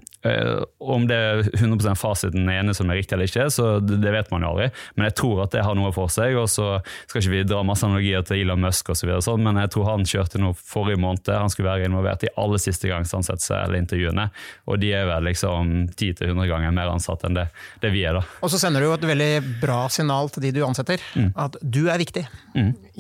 [0.79, 4.13] om det er 100 fasiten er ene som er riktig eller ikke, så det, det
[4.15, 4.69] vet man jo aldri.
[4.95, 6.37] Men jeg tror at det har noe for seg.
[6.39, 6.69] og så
[7.09, 9.73] skal ikke vi dra masse analogier til Elon Musk og så videre, sånn, men jeg
[9.75, 11.33] tror han kjørte noe forrige måned.
[11.35, 14.27] Han skulle være involvert i alle siste gangs ansettelse eller intervjuene,
[14.67, 17.47] og de er vel liksom 10-100 ganger mer ansatt enn det,
[17.83, 18.19] det vi er.
[18.19, 18.25] da.
[18.43, 19.31] Og så sender du jo et veldig
[19.63, 21.01] bra signal til de du ansetter.
[21.39, 22.27] At du er viktig.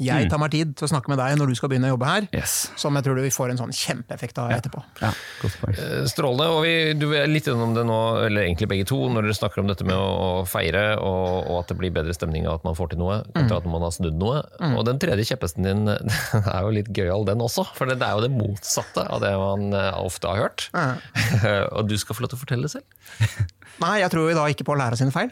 [0.00, 2.08] Jeg tar meg tid til å snakke med deg når du skal begynne å jobbe
[2.08, 2.28] her.
[2.36, 2.70] Yes.
[2.80, 4.82] Som jeg tror du får en sånn kjempeeffekt av etterpå.
[5.02, 5.50] Ja, Ja.
[5.70, 6.46] Eh, Strålende.
[6.54, 9.60] og vi, Du er litt innom det nå, eller egentlig begge to, når dere snakker
[9.62, 12.76] om dette med å, feire og, og at det blir bedre stemning av at man
[12.78, 14.42] får til noe, kontra at man har snudd noe.
[14.76, 16.10] Og den tredje kjeppesten din den
[16.44, 17.66] er jo litt gøyal, den også.
[17.76, 20.66] For det er jo det motsatte av det man eh, ofte har hørt.
[21.76, 23.48] og du skal få lov til å fortelle det selv.
[23.80, 25.30] Nei, jeg tror vi da ikke på å lære sine feil.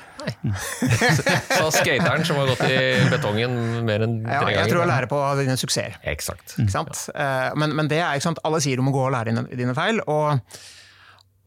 [1.52, 2.78] Så skateren som har gått i
[3.12, 4.54] betongen mer enn tre Ja, ganger.
[4.62, 5.98] jeg tror å lære på dine suksesser.
[6.14, 6.54] Eksakt.
[6.62, 7.02] Ikke sant?
[7.12, 9.44] Eh, Men, men det er ikke sant, alle sier du må gå og lære dine,
[9.52, 10.00] dine feil.
[10.06, 10.40] Og,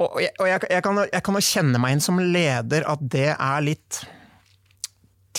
[0.04, 3.02] og, jeg, og jeg, jeg, kan, jeg kan jo kjenne meg inn som leder at
[3.18, 4.04] det er litt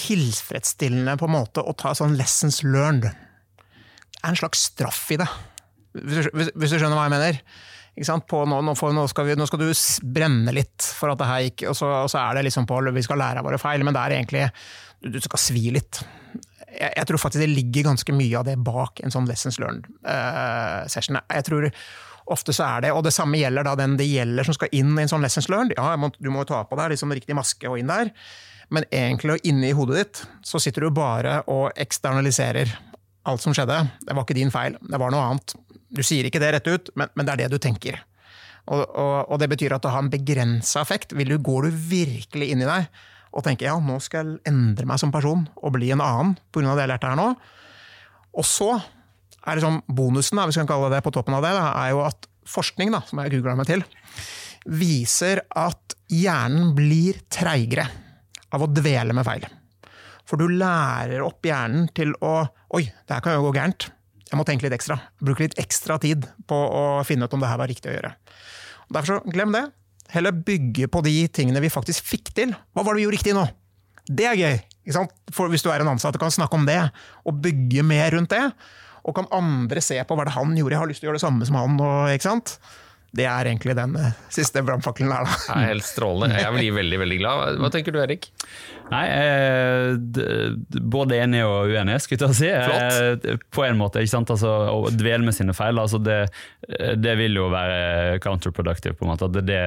[0.02, 3.06] tilfredsstillende på en måte å ta sånn lessons learned.
[3.12, 5.28] Det er en slags straff i det,
[5.94, 7.40] hvis hvis, hvis du skjønner hva jeg mener.
[7.92, 9.66] Nå, nå, får, nå, skal vi, nå skal du
[10.14, 12.78] brenne litt for at det her gikk, og så, og så er det liksom på
[12.88, 14.46] vi skal lære av våre feil, men det er egentlig
[15.04, 16.00] du, skal svi litt.
[16.72, 21.20] Jeg, jeg tror faktisk det ligger ganske mye av det bak en sånn lessons learned-session.
[21.20, 21.68] jeg tror
[22.32, 24.94] ofte så er det, og det samme gjelder da den det gjelder som skal inn
[24.94, 25.74] i en sånn lessons learned.
[25.76, 28.12] Ja, må, du må jo ta på deg liksom riktig maske og inn der,
[28.72, 32.72] men egentlig og inne i hodet ditt så sitter du bare og eksternaliserer
[33.28, 33.76] alt som skjedde.
[34.06, 35.54] Det var ikke din feil, det var noe annet.
[35.92, 38.00] Du sier ikke det rett ut, men, men det er det du tenker.
[38.70, 41.14] Og, og, og det betyr at det har en begrensa effekt.
[41.16, 42.88] Du, går du virkelig inn i deg
[43.32, 46.74] og tenker ja, nå skal jeg endre meg som person og bli en annen pga.
[46.76, 47.30] det jeg lærte her nå.
[48.36, 51.54] Og så er det sånn, bonusen, hvis vi kan kalle det på toppen av det,
[51.56, 53.82] da, er jo at forskning, da, som jeg googla meg til,
[54.68, 57.88] viser at hjernen blir treigere
[58.52, 59.48] av å dvele med feil.
[60.28, 62.36] For du lærer opp hjernen til å
[62.72, 63.90] Oi, det her kan jo gå gærent.
[64.32, 64.96] Jeg må tenke litt ekstra.
[65.20, 68.14] Bruke litt ekstra tid på å finne ut om det her var riktig å gjøre.
[68.88, 69.66] Og derfor så, glem det.
[70.12, 72.54] Heller bygge på de tingene vi faktisk fikk til.
[72.72, 73.44] Hva var det vi gjorde riktig nå?
[74.08, 74.56] Det er gøy!
[74.82, 75.12] Ikke sant?
[75.36, 76.80] For hvis du er en ansatt og kan snakke om det,
[77.28, 78.42] og bygge mer rundt det,
[79.02, 81.20] og kan andre se på hva det han gjorde, jeg har lyst til å gjøre
[81.20, 82.56] det samme som han, og, ikke sant?
[83.12, 85.56] Det er egentlig den eh, siste brannfakkelen her, da.
[85.68, 86.38] Helt strålende.
[86.40, 87.58] Jeg blir veldig veldig glad.
[87.60, 88.30] Hva tenker du, Erik?
[88.92, 92.50] Nei, eh, både enig og uenig, skulle jeg si.
[92.52, 94.32] Eh, På en måte, ikke sant?
[94.34, 96.18] Altså, Å dvele med sine feil, altså det,
[97.00, 98.96] det vil jo være counterproductive.
[98.98, 99.30] på en måte.
[99.32, 99.60] Det, det,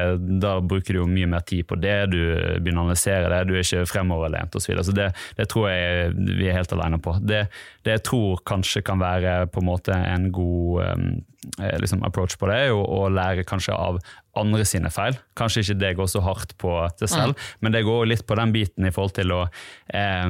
[0.43, 2.19] da bruker du jo mye mer tid på det, du
[2.61, 4.65] begynner å analysere det, du er ikke fremoverlent osv.
[4.65, 4.85] Så, videre.
[4.87, 7.17] så det, det tror jeg vi er helt alene på.
[7.21, 7.45] Det,
[7.85, 12.49] det jeg tror kanskje kan være på en måte en god eh, liksom approach på
[12.49, 13.99] det, er å lære kanskje av
[14.39, 15.17] andre sine feil.
[15.39, 18.53] Kanskje ikke det går så hardt på det selv, men det går litt på den
[18.55, 19.41] biten i forhold til å
[19.93, 20.27] eh,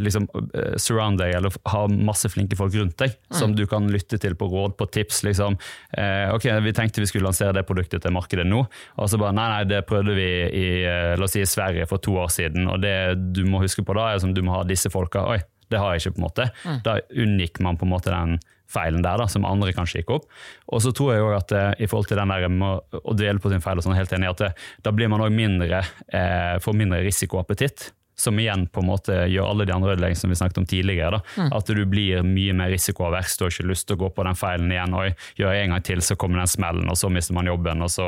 [0.00, 4.18] liksom eh, surround deg, eller ha masse flinke folk rundt deg, som du kan lytte
[4.22, 5.22] til på råd, på tips.
[5.28, 5.58] liksom.
[5.96, 8.64] Eh, ok, Vi tenkte vi skulle lansere det produktet til markedet nå,
[8.96, 12.02] og så bare nei, nei, det prøvde vi i eh, la oss si, Sverige for
[12.02, 12.96] to år siden, og det
[13.36, 15.26] du må huske på da, er som du må ha disse folka.
[15.32, 15.40] Oi,
[15.72, 16.50] det har jeg ikke, på en måte.
[16.86, 18.38] Da unngikk man på en måte den
[18.70, 20.30] feilen der, da, som andre kanskje gikk opp.
[20.74, 23.42] Og så tror jeg også at eh, i forhold til den der med å, dvele
[23.42, 24.50] på sin feil, og sånn, helt enig at det,
[24.86, 27.92] da blir man også mindre, eh, får mindre risikoappetitt.
[28.16, 31.18] Som igjen på en måte gjør alle de andre ødeleggelsene som vi snakket om tidligere.
[31.18, 31.48] Da.
[31.58, 33.34] At du blir mye mer risikoavers.
[33.36, 34.96] Du har ikke lyst til å gå på den feilen igjen.
[34.96, 37.84] Oi, gjør jeg en gang til, så kommer den smellen, og så mister man jobben,
[37.84, 38.06] og så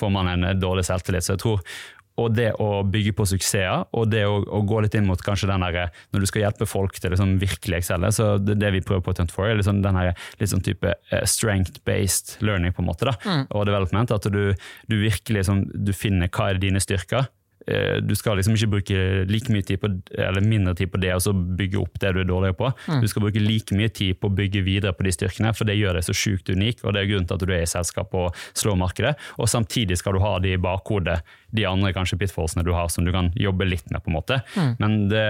[0.00, 1.26] får man en eh, dårlig selvtillit.
[1.26, 1.62] Så jeg tror
[2.20, 5.48] og det å bygge på suksesser, og det å, å gå litt inn mot kanskje
[5.50, 8.82] den der, når du skal hjelpe folk til liksom virkelig excelle, så det, det vi
[8.86, 12.82] prøver på Tent for, er liksom den her, litt sånn type eh, strength-based learning, på
[12.84, 13.16] en måte, da,
[13.50, 14.14] og development.
[14.14, 14.52] At du,
[14.90, 17.26] du virkelig liksom, du finner hva er dine styrker.
[17.66, 18.96] Eh, Du skal liksom ikke bruke
[19.30, 19.88] like mye tid på,
[20.20, 22.68] eller mindre tid på det og så bygge opp det du er dårligere på.
[23.00, 25.78] Du skal bruke like mye tid på å bygge videre på de styrkene, for det
[25.78, 28.12] gjør deg så sjukt unik, og det er grunnen til at du er i selskap
[28.20, 29.14] og slår markedet.
[29.40, 31.22] Og samtidig skal du ha de i bakhodet,
[31.54, 34.02] de andre kanskje pitfallsene du har som du kan jobbe litt med.
[34.04, 34.40] på en måte.
[34.82, 35.24] Men det,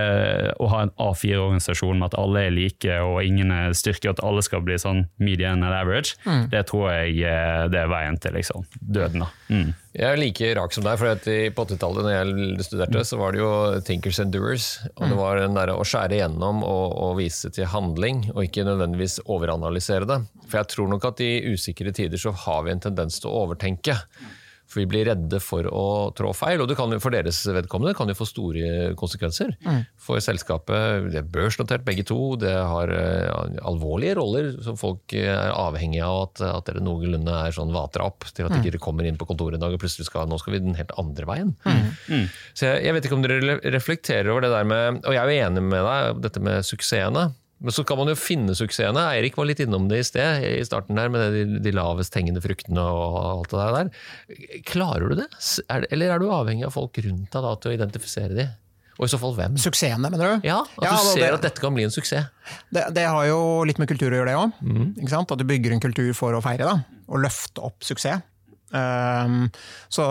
[0.59, 4.25] å ha en A4-organisasjon med at alle er like og ingen er styrke, og at
[4.25, 6.17] alle skal bli sånn median and average,
[6.51, 9.25] det tror jeg eh, det er veien til liksom, døden.
[9.27, 9.31] da.
[9.53, 9.73] Mm.
[9.95, 13.31] Jeg er like rak som deg, for i- på 80-tallet når jeg studerte, så var
[13.37, 13.51] det jo
[13.87, 14.65] thinkers and doers.
[14.97, 18.65] Og det var den der å skjære igjennom og, og vise til handling, og ikke
[18.67, 20.19] nødvendigvis overanalysere det.
[20.49, 23.45] For jeg tror nok at i usikre tider så har vi en tendens til å
[23.45, 23.95] overtenke.
[24.75, 25.87] For vi blir redde for å
[26.19, 29.53] trå feil, og det kan for deres vedkommende kan det få store konsekvenser.
[30.03, 35.31] For selskapet, det er børsnotert begge to, det har uh, alvorlige roller som folk eh,
[35.31, 38.83] er avhengig av at, at dere noenlunde er sånn vater opp til at dere ikke
[38.89, 41.29] kommer inn på kontoret en dag og plutselig skal, nå skal vi den helt andre
[41.31, 41.55] veien.
[42.59, 45.31] Så jeg, jeg vet ikke om dere reflekterer over det der med, og jeg er
[45.31, 47.29] jo enig med deg, dette med suksessene.
[47.64, 49.00] Men så kan man jo finne suksessene.
[49.16, 52.12] Eirik var litt innom det i sted, i starten der, med det, de, de lavest
[52.18, 54.61] hengende fruktene og alt det der.
[54.68, 55.31] Klarer du det?
[55.72, 58.46] Er, eller er du avhengig av folk rundt deg da, til å identifisere de?
[59.00, 59.57] Og i så fall hvem?
[59.59, 60.44] Suksessene, mener du?
[60.46, 62.29] Ja, At Ja, du ser det- at dette kan bli en suksess.
[62.70, 65.24] Det, det har jo litt med kultur å gjøre, det òg.
[65.24, 66.77] At du bygger en kultur for å feire Da,
[67.09, 68.20] og løfte opp suksess.
[68.74, 69.48] Um,
[69.88, 70.05] så,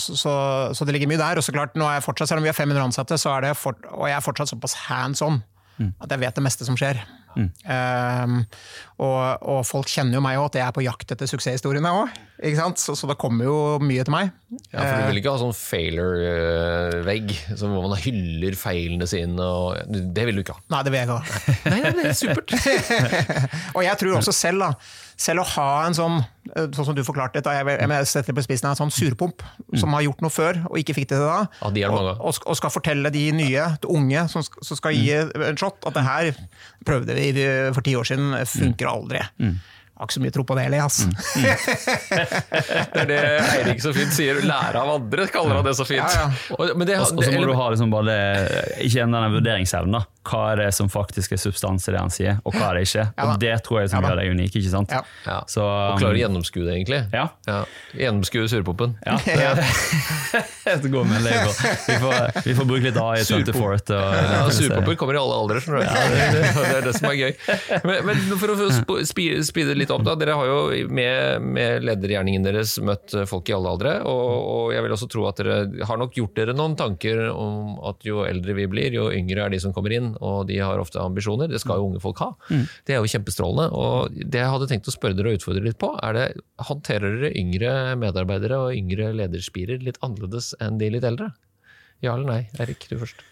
[0.00, 0.34] så,
[0.74, 1.38] så det ligger mye der.
[1.40, 3.46] Og så klart, nå er jeg fortsatt, selv om vi har 500 ansatte, så er
[3.48, 5.40] det fort, og jeg er fortsatt såpass hands on
[5.80, 7.00] at jeg vet det meste som skjer.
[7.38, 8.40] Um,
[9.00, 12.18] og, og folk kjenner jo meg òg, at jeg er på jakt etter suksesshistoriene òg.
[12.80, 14.32] Så, så det kommer jo mye til meg.
[14.72, 19.44] Ja, for Du vil ikke ha sånn failure-vegg som hvor man hyller feilene sine?
[19.44, 20.64] Og, det vil du ikke ha.
[20.74, 21.54] Nei, det vil jeg ikke ha.
[21.74, 22.56] Nei, det er supert.
[23.76, 24.72] Og jeg tror også selv, da,
[25.20, 26.14] selv å ha en sånn,
[26.56, 29.42] eh, sånn som du forklarte, da, jeg, jeg setter det på spissen, en sånn surpomp
[29.76, 32.14] som har gjort noe før og ikke fikk det til da, Ja, de det mange
[32.14, 32.22] av.
[32.24, 35.76] og, og, og skal fortelle de nye, de unge som, som skal gi en shot,
[35.84, 36.32] at det her
[36.88, 37.28] prøvde vi
[37.76, 39.20] for ti år siden, funker aldri.
[39.36, 41.02] Jeg har ikke så mye tro på det heller, ass.
[42.94, 43.18] Det er det
[43.58, 44.38] Eirik så fint sier.
[44.48, 46.00] Lære av andre, kaller han det så fint.
[46.00, 50.00] Ja, Og, Og så må eller- du ha liksom bare det, ikke denne vurderingsevnen.
[50.28, 52.82] Hva er det som faktisk er substans i det han sier, og hva er det
[52.88, 53.04] ikke?
[53.16, 53.24] Ja.
[53.32, 54.56] Og Det tror jeg som Ja gjør deg unik.
[54.60, 54.90] ikke sant?
[54.92, 55.00] Ja.
[55.26, 55.38] ja.
[55.48, 57.00] Så, Og klarer å gjennomskue det, egentlig.
[57.16, 57.24] Ja.
[57.96, 58.96] Gjennomskue surpopen.
[59.06, 61.54] Ja, det, det går med en label.
[61.88, 65.20] Vi får, vi får bruke litt AI i 24 til å Ja, surpoper kommer i
[65.22, 65.88] alle aldre, skjønner du.
[65.88, 67.32] det, det, det er det som er gøy.
[67.88, 70.14] Men, men for å sp- speede litt opp, da.
[70.20, 70.60] Dere har jo
[70.92, 73.96] med, med ledergjerningen deres møtt folk i alle aldre.
[74.04, 77.78] Og, og jeg vil også tro at dere har nok gjort dere noen tanker om
[77.90, 80.09] at jo eldre vi blir, jo yngre er de som kommer inn.
[80.18, 81.50] Og de har ofte ambisjoner.
[81.50, 82.30] Det skal jo unge folk ha.
[82.86, 83.68] Det er jo kjempestrålende.
[83.76, 86.26] Og det jeg hadde tenkt å spørre dere og utfordre litt på, er det
[86.70, 91.32] håndterer dere yngre medarbeidere og yngre lederspirer litt annerledes enn de litt eldre?
[92.04, 92.42] Ja eller nei?
[92.62, 93.24] Erik, du først.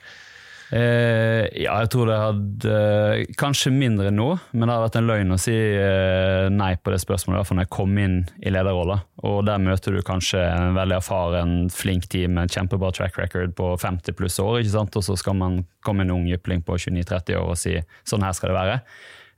[0.68, 5.06] Eh, ja, jeg tror det hadde eh, Kanskje mindre nå, men det hadde vært en
[5.08, 7.38] løgn å si eh, nei på det spørsmålet.
[7.38, 8.98] i hvert fall når jeg kom inn i lederrolla.
[9.24, 13.56] Og der møter du kanskje en veldig erfaren, flink team med en kjempebra track record
[13.56, 14.98] på 50 pluss år, ikke sant?
[15.00, 17.78] og så skal man komme en ung jypling på 29-30 år og si
[18.08, 18.82] sånn her skal det være.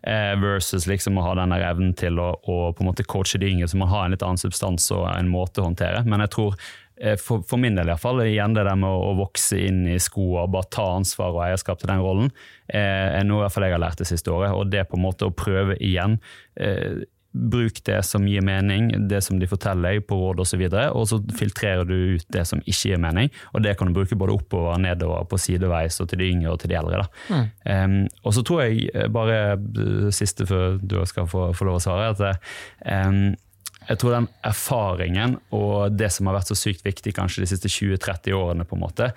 [0.02, 3.50] Eh, versus liksom å ha den evnen til å, å på en måte coache de
[3.52, 6.00] yngre, så man har en litt annen substans og en måte å håndtere.
[6.08, 6.56] Men jeg tror
[7.20, 9.86] for, for min del i hvert fall, igjen det der med å, å vokse inn
[9.88, 12.34] i skoene og bare ta ansvar og eierskap til den rollen,
[12.68, 14.52] eh, er noe jeg har lært det siste året.
[14.56, 16.18] Og det på en måte å prøve igjen.
[16.60, 20.72] Eh, Bruk det som gir mening, det som de forteller deg på råd osv., og,
[20.74, 23.30] så og så filtrerer du ut det som ikke gir mening.
[23.54, 26.58] Og det kan du bruke både oppover, nedover, på sideveis og til de yngre og
[26.58, 27.04] til de eldre.
[27.04, 27.44] Da.
[27.70, 31.78] Em, og så tror jeg eh, bare eh, siste før du skal få, få lov
[31.78, 32.42] å svare, at
[32.82, 33.22] em,
[33.90, 37.70] jeg tror den erfaringen og det som har vært så sykt viktig kanskje de siste
[37.70, 39.10] 20-30 årene, på en måte,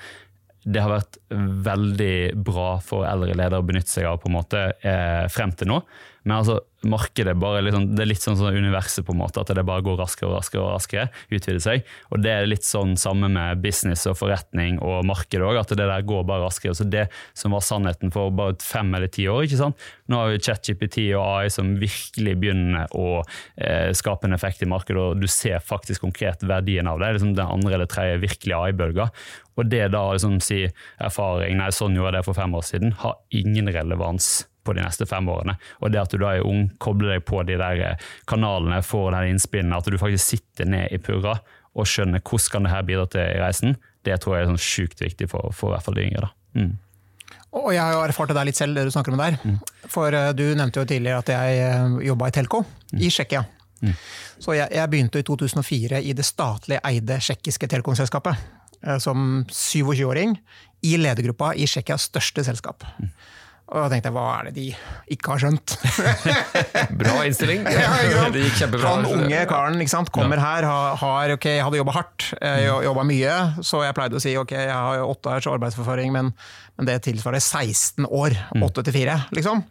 [0.64, 1.20] det har vært
[1.68, 2.16] veldig
[2.48, 5.82] bra for eldre ledere å benytte seg av på en måte eh, frem til nå.
[6.24, 9.52] Men altså, markedet bare liksom, det er litt sånn som universet, på en måte, at
[9.56, 10.64] det bare går raskere og raskere.
[10.64, 11.88] og raskere, utvider seg.
[12.12, 15.84] Og Det er litt sånn samme med business og forretning og marked òg, at det
[15.84, 16.76] der går bare raskere.
[16.76, 19.78] Så Det som var sannheten for bare fem eller ti år, ikke sant?
[20.08, 23.24] nå har vi ChatGPT og AI som virkelig begynner å
[23.58, 27.06] eh, skape en effekt i markedet, og du ser faktisk konkret verdien av det.
[27.06, 29.10] Det er liksom den andre eller tredje virkelige AI-bølga.
[29.58, 30.66] Og det da liksom si
[31.00, 34.84] erfaring, nei sånn gjorde jeg det for fem år siden, har ingen relevans på de
[34.84, 35.58] neste fem årene.
[35.82, 39.12] Og det at du da er ung, kobler deg på de der eh, kanalene, får
[39.18, 41.38] den innspillene, at du faktisk sitter ned i purra
[41.74, 45.02] og skjønner hvordan kan det her bidra til reisen, det tror jeg er sånn sjukt
[45.02, 46.28] viktig for, for i hvert fall de yngre.
[46.28, 46.60] da.
[46.60, 46.74] Mm.
[47.54, 49.38] Og jeg har jo erfart det der litt selv, det du snakker om der.
[49.90, 52.64] For eh, du nevnte jo tidligere at jeg jobba i Telco
[52.98, 53.44] i Tsjekkia.
[54.40, 58.40] Så jeg, jeg begynte i 2004 i det statlig eide tsjekkiske telekomselskapet.
[58.84, 60.38] eh, Som 27-åring
[60.84, 62.84] i ledergruppa i Tsjekkias største selskap.
[63.72, 64.64] Og da tenkte jeg, hva er det de
[65.16, 65.74] ikke har skjønt?
[67.00, 67.64] Bra innstilling.
[67.74, 68.26] Ja.
[68.34, 68.90] Det gikk kjempebra.
[68.98, 72.66] Han unge karen ikke sant, kommer her, har, har ok, jeg hadde jobba hardt, eh,
[72.86, 76.32] jobba mye, så jeg pleide å si ok, jeg har jo åtte års arbeidserfaring, men,
[76.78, 78.36] men det tilsvarer 16 år.
[78.68, 79.64] Åtte til fire, liksom.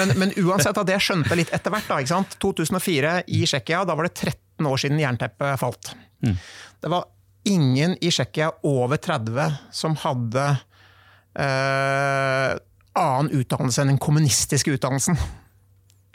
[0.00, 1.86] Men, men uansett at det skjønte litt etter hvert.
[1.90, 2.38] da, ikke sant?
[2.42, 5.92] 2004 i Tsjekkia, da var det 13 år siden jernteppet falt.
[6.18, 7.06] Det var
[7.48, 10.48] ingen i Tsjekkia over 30 som hadde
[11.38, 12.56] eh,
[12.96, 15.18] annen utdannelse enn den kommunistiske utdannelsen.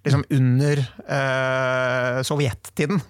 [0.03, 3.01] Liksom under eh, sovjettiden.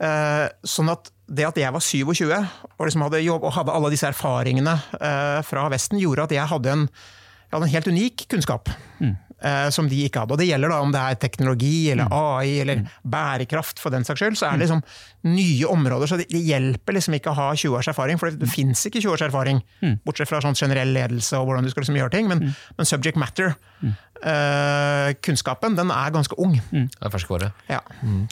[0.00, 3.90] Eh, sånn at det at jeg var 27 og, liksom hadde, jobb, og hadde alle
[3.92, 8.24] disse erfaringene eh, fra Vesten, gjorde at jeg hadde en, jeg hadde en helt unik
[8.32, 8.72] kunnskap.
[9.04, 9.29] eh,
[9.72, 10.36] som de ikke hadde.
[10.36, 14.20] Og det gjelder da om det er teknologi eller AI eller bærekraft for den saks
[14.20, 14.36] skyld.
[14.36, 14.82] Så er det liksom
[15.30, 16.10] nye områder.
[16.10, 19.00] Så det, hjelper liksom ikke å ha 20 års erfaring, for det, det fins ikke
[19.00, 19.62] 20 års erfaring.
[20.04, 22.30] Bortsett fra sånn generell ledelse og hvordan du skal liksom gjøre ting.
[22.30, 26.56] Men, men subject matter, eh, kunnskapen, den er ganske ung.
[26.70, 27.50] Det er ferskvare.
[27.70, 27.80] Ja.
[28.04, 28.24] Mm.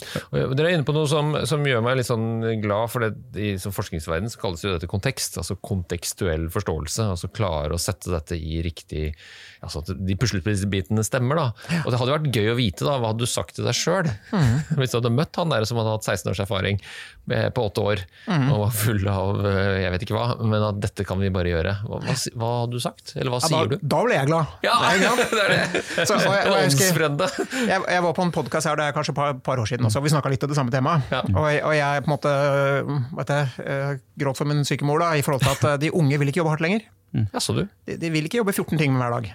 [0.53, 2.27] Dere er inne på noe som, som gjør meg litt sånn
[2.63, 5.37] glad, for det, i forskningsverdenen forskningsverden så kalles jo dette kontekst.
[5.41, 7.07] altså Kontekstuell forståelse.
[7.15, 9.13] altså Klare å sette dette i riktig
[9.59, 11.35] altså At de puslespillbitene stemmer.
[11.35, 11.47] da.
[11.83, 14.07] Og Det hadde vært gøy å vite da, hva hadde du sagt til deg sjøl
[14.79, 16.79] hvis du hadde møtt han der som hadde hatt 16 års erfaring
[17.29, 17.99] på åtte år
[18.31, 21.51] og var full av eh, jeg vet ikke hva, men at dette kan vi bare
[21.51, 21.73] gjøre.
[21.85, 23.11] Hva, hva, hva hadde du sagt?
[23.19, 23.83] Eller hva Ja, sier da, du?
[23.91, 24.55] da ble jeg glad.
[24.65, 25.35] Ja, Ikke sant?
[25.39, 25.81] det er det!
[26.09, 27.03] Så, og jeg, og jeg, husker,
[27.69, 29.87] jeg, jeg var på en podkast her det er kanskje et par, par år siden
[29.89, 31.09] også, vi snakka litt om det samme temaet.
[31.13, 31.23] Ja.
[31.31, 32.35] Og, og jeg på en måte
[33.21, 33.91] vet jeg, eh,
[34.23, 36.43] gråt for min syke mor da, i forhold til at eh, de unge vil ikke
[36.43, 36.85] jobbe hardt lenger.
[37.17, 37.63] Ja, så du.
[37.89, 39.31] De, de vil ikke jobbe 14 timer hver dag.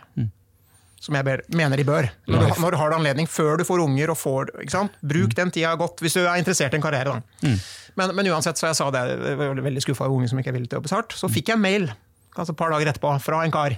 [1.04, 2.06] Som jeg ber, mener de bør.
[2.30, 4.12] Når du, har- når du har det anledning, før du får unger.
[4.14, 4.94] og får, ikke sant?
[5.04, 7.18] Bruk den tida godt, hvis du er interessert i en karriere.
[7.18, 7.50] Da.
[7.98, 10.48] Men, men uansett, så jeg sa det, jeg var veldig skuffa over unge som ikke
[10.54, 11.12] er villige til å jobbe så hardt.
[11.18, 11.90] Så fikk jeg mail
[12.34, 13.76] altså et par dager etterpå fra en kar.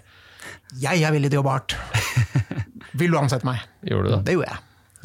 [0.82, 1.76] Jeg er villig til å jobbe hardt.
[3.01, 3.64] Vil du ansette meg?
[3.86, 4.22] Gjorde du det?
[4.28, 4.62] Det gjorde jeg.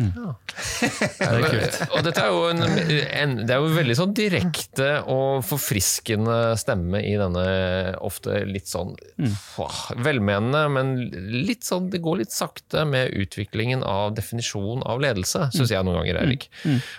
[1.93, 7.01] Og dette er jo en, en, det er jo veldig sånn direkte og forfriskende stemme
[7.05, 7.45] i denne
[8.01, 8.93] ofte litt sånn
[9.61, 10.93] åh, velmenende, men
[11.31, 15.99] litt sånn, det går litt sakte med utviklingen av definisjon av ledelse, syns jeg noen
[16.01, 16.47] ganger, Erik.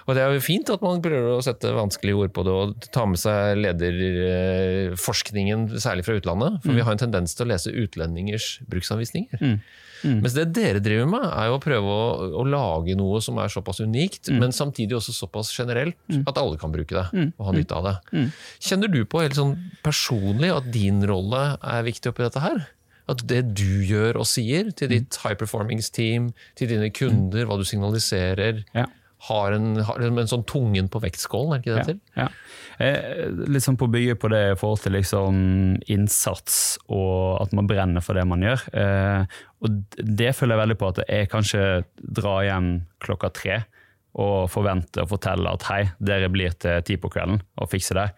[0.06, 2.68] Og det er jo fint at man prøver å sette vanskelige ord på det og
[2.94, 7.72] ta med seg lederforskningen, særlig fra utlandet, for vi har en tendens til å lese
[7.72, 9.38] utlendingers bruksanvisninger.
[10.04, 13.48] Mens det dere driver med, er jo å prøve å, å lage noe som er
[13.48, 15.94] såpass unikt, men samtidig også såpass generelt
[16.26, 17.96] at alle kan bruke det og ha nytte av det.
[18.60, 22.66] Kjenner du på helt sånn personlig at din rolle er viktig oppi dette her?
[23.08, 27.64] At det du gjør og sier til ditt high performance-team, til dine kunder, hva du
[27.64, 28.86] signaliserer, Ja.
[29.28, 31.98] Har en, har en sånn tungen på vektskålen, er det ikke det til?
[32.18, 32.26] Ja.
[32.82, 35.36] Eh, litt sånn på å bygge på det i forhold til liksom
[35.92, 36.56] innsats
[36.88, 38.66] og at man brenner for det man gjør.
[38.74, 41.62] Eh, og det føler jeg veldig på at jeg kanskje
[42.02, 42.72] drar hjem
[43.04, 43.62] klokka tre
[44.18, 48.08] og forventer å fortelle at hei, dere blir til ti på kvelden og fikser det.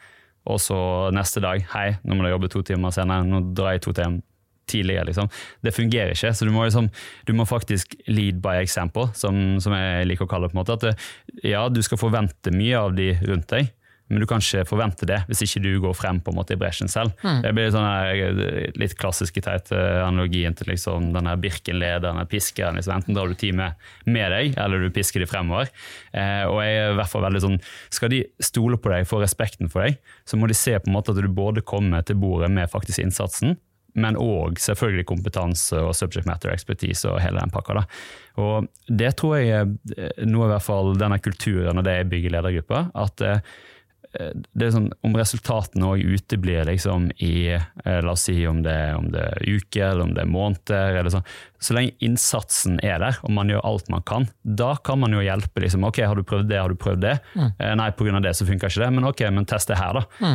[0.51, 0.79] Og så
[1.15, 4.25] neste dag hei, nå må dere jobbe to timer senere, nå drar jeg to timer
[4.71, 5.09] tidligere.
[5.11, 5.31] Liksom.
[5.65, 6.35] Det fungerer ikke.
[6.35, 6.91] Så du må, liksom,
[7.29, 10.55] du må faktisk lead by example, som, som jeg liker å kalle det.
[10.55, 10.79] på en måte.
[10.79, 13.73] At det, ja, du skal forvente mye av de rundt deg,
[14.13, 16.59] men du kan ikke forvente det hvis ikke du går frem på en måte i
[16.61, 17.15] bresjen selv.
[17.43, 22.77] Det blir sånn her, litt klassisk teit eh, analogien til liksom, denne Birken-lederen, piskeren.
[22.79, 22.99] Liksom.
[23.01, 25.73] Enten drar du teamet med, med deg, eller du pisker de fremover.
[26.13, 27.61] Eh, og jeg er i hvert fall veldig sånn,
[27.95, 29.97] Skal de stole på deg, få respekten for deg,
[30.29, 33.01] så må de se på en måte at du både kommer til bordet med faktisk
[33.07, 33.57] innsatsen,
[33.95, 37.79] men òg selvfølgelig kompetanse og subject matter expertise og hele den pakka.
[37.79, 37.85] Da.
[38.43, 42.37] Og det tror jeg er noe i hvert fall denne kulturen og det jeg bygger
[42.39, 42.89] ledergruppa.
[42.95, 43.55] at eh,
[44.55, 48.77] det er sånn, om resultatene òg uteblir liksom i eh, La oss si om det,
[48.95, 50.99] om det er uker eller om det er måneder.
[51.01, 51.27] Eller sånn.
[51.59, 55.23] Så lenge innsatsen er der, og man gjør alt man kan, da kan man jo
[55.25, 55.65] hjelpe.
[55.65, 57.17] Liksom, ok, Har du prøvd det, har du prøvd det?
[57.35, 57.51] Mm.
[57.81, 58.21] nei, pga.
[58.23, 58.91] det så funka ikke det.
[58.99, 60.35] Men ok, men test det her, da.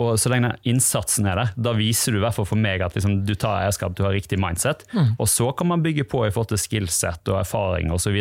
[0.00, 2.96] Og så lenge innsatsen er der, da viser du i hvert fall for meg at
[2.96, 4.86] liksom, du tar eierskap, du har riktig mindset.
[5.20, 8.18] Og så kan man bygge på i forhold til skillset og erfaring osv.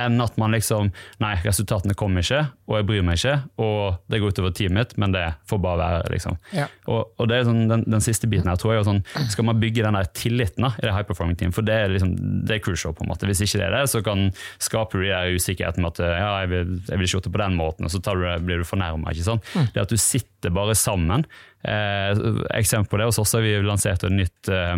[0.00, 0.88] Enn at man liksom
[1.20, 2.38] Nei, resultatene kommer ikke,
[2.68, 5.78] og jeg bryr meg ikke, og det går utover teamet mitt, men det får bare
[5.82, 6.06] være.
[6.14, 6.38] liksom.
[6.56, 6.64] Ja.
[6.88, 9.60] Og, og det er sånn, den, den siste biten her tror jeg sånn, Skal man
[9.60, 12.14] bygge den der tilliten da, i det high performing team, for det er liksom,
[12.48, 12.94] det er crucial.
[12.96, 13.28] på en måte.
[13.28, 14.30] Hvis ikke det er det, så kan
[14.62, 17.42] skaper du de usikkerheten med at ja, jeg vil, jeg vil ikke gjøre det på
[17.44, 19.12] den måten, og så tar du, det- blir du fornærma.
[19.12, 21.26] Det at du sitter bare sammen.
[21.62, 22.18] Eh,
[22.58, 24.74] eksempel på det hos oss har vi lansert et nytt eh,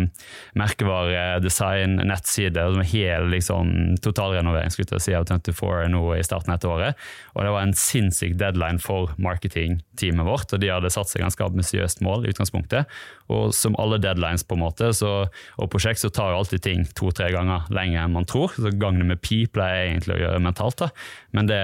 [0.59, 3.71] merkevare, design, nettside, som er hel liksom,
[4.05, 7.05] totalrenovering skulle jeg si, av 24 nå i starten av dette året.
[7.33, 11.49] Og det var en sinnssyk deadline for marketingteamet vårt, og de hadde satt seg ganske
[11.49, 12.91] ambisiøst mål i utgangspunktet.
[13.33, 15.13] Og som alle deadlines på en måte, så,
[15.57, 18.53] og prosjekt, så tar jo alltid ting to-tre ganger lenger enn man tror.
[18.53, 20.91] Så gangene med pi pleier jeg egentlig å gjøre mentalt, da.
[21.35, 21.61] Men det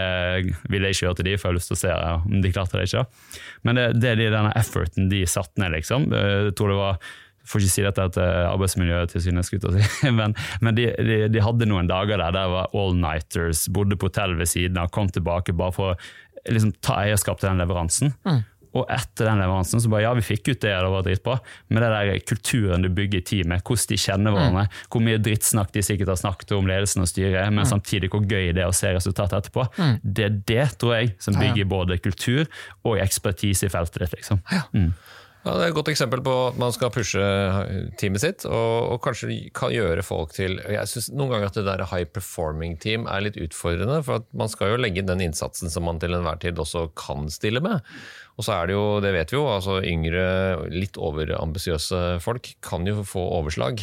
[0.68, 2.54] ville jeg ikke gjøre til de, for jeg har lyst til å se om de
[2.54, 3.04] klarte det ikke.
[3.68, 6.10] Men det, det er de, denne efforten de satte ned, liksom.
[6.12, 7.04] Jeg tror det var
[7.52, 12.22] får ikke si dette til Arbeidsmiljøtilsynet, si, men, men de, de, de hadde noen dager
[12.22, 16.52] der der var all-nighters, bodde på hotell ved siden av, kom tilbake bare for å
[16.54, 18.14] liksom ta eierskap til den leveransen.
[18.78, 21.38] Og etter den leveransen så bare ja, vi fikk ut det, det var dritbra.
[21.68, 25.74] Men det der kulturen du bygger i teamet, hvordan de kjenner hverandre, hvor mye drittsnakk
[25.76, 28.76] de sikkert har snakket om ledelsen og styret, men samtidig hvor gøy det er å
[28.76, 29.68] se resultatet etterpå,
[30.04, 32.46] det er det, tror jeg, som bygger både kultur
[32.88, 34.22] og ekspertise i feltet ditt.
[34.22, 34.44] liksom.
[34.72, 34.94] Mm.
[35.42, 37.22] Ja, Det er et godt eksempel på at man skal pushe
[37.98, 41.64] teamet sitt, og, og kanskje kan gjøre folk til Jeg synes Noen ganger at det
[41.66, 45.88] der high performing team er litt utfordrende, for man skal jo legge den innsatsen som
[45.90, 47.82] man til enhver tid også kan stille med.
[48.38, 50.28] Og så er det jo, det vet vi jo, altså yngre,
[50.70, 53.82] litt overambisiøse folk kan jo få overslag.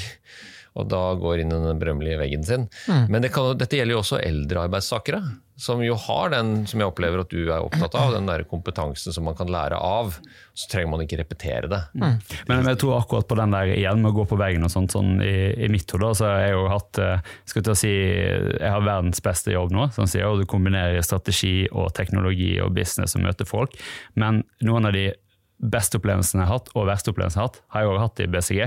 [0.77, 2.69] Og da går inn i den berømmelige veggen sin.
[3.09, 5.23] Men det kan, dette gjelder jo også eldre arbeidstakere.
[5.59, 9.11] Som jo har den, som jeg opplever at du er opptatt av, den der kompetansen
[9.11, 10.13] som man kan lære av.
[10.55, 11.81] Så trenger man ikke repetere det.
[12.47, 14.95] Men jeg tror akkurat på den der igjen med å gå på veggen og sånt,
[14.95, 15.35] sånn i,
[15.67, 18.87] i mitt hode, så har jeg jo hatt eh, skal til å si, jeg har
[18.87, 23.27] verdens beste jobb nå, som sier, og du kombinerer strategi og teknologi og business og
[23.27, 23.75] møter folk.
[24.15, 25.09] Men noen av de
[25.59, 28.23] beste opplevelsene jeg har hatt, og verste opplevelsene jeg har hatt, har jeg også hatt
[28.23, 28.63] i BCG.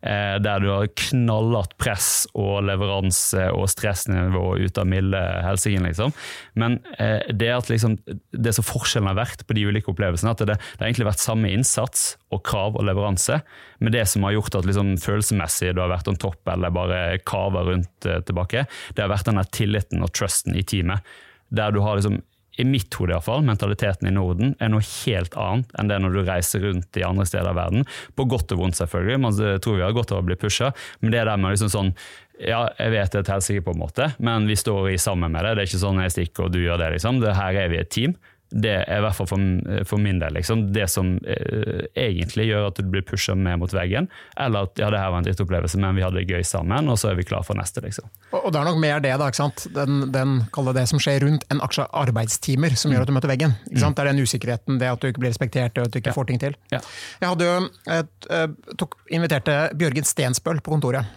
[0.00, 6.14] Eh, der du har knallhardt press og leveranse og stressnivå ut av milde helsingen, liksom.
[6.54, 7.96] Men eh, det at liksom,
[8.30, 11.24] det som forskjellen har vært på de ulike opplevelsene, at det, det har egentlig vært
[11.24, 13.40] samme innsats og krav og leveranse,
[13.82, 17.02] men det som har gjort at liksom, følelsesmessig du har vært on topp eller bare
[17.26, 21.02] kava rundt eh, tilbake, det har vært den tilliten og trusten i teamet.
[21.50, 22.20] Der du har liksom
[22.58, 26.22] i mitt hode iallfall, mentaliteten i Norden er noe helt annet enn det når du
[26.26, 27.84] reiser rundt i andre steder av verden.
[28.18, 29.20] På godt og vondt, selvfølgelig.
[29.22, 31.92] Man tror vi har godt av å bli pusha, men det der med liksom sånn
[32.38, 35.32] ja, jeg vet det er et helsike, på en måte, men vi står i sammen
[35.34, 35.56] med det.
[35.56, 36.92] Det er ikke sånn jeg stikker og du gjør det.
[36.94, 37.18] liksom.
[37.22, 38.14] Det her er vi et team.
[38.48, 39.42] Det er i hvert fall for,
[39.88, 43.72] for min del liksom, det som eh, egentlig gjør at du blir pusha med mot
[43.74, 44.08] veggen.
[44.40, 46.96] Eller at ja, det her var en drittopplevelse, men vi hadde det gøy sammen, og
[47.00, 47.82] så er vi klar for neste.
[47.84, 48.08] liksom.
[48.32, 49.28] Og, og det er nok mer det, da.
[49.28, 49.66] ikke sant?
[49.76, 53.32] Den, den det det som skjer rundt en aksje arbeidstimer som gjør at du møter
[53.32, 53.54] veggen.
[53.68, 53.98] Ikke sant?
[53.98, 56.32] Det er den usikkerheten, det at du ikke blir respektert og at du ikke får
[56.32, 56.56] ting til.
[56.72, 56.80] Ja.
[57.20, 58.48] Jeg hadde jo et, eh,
[58.80, 61.08] tok, inviterte Bjørgen Stensbøl på kontoret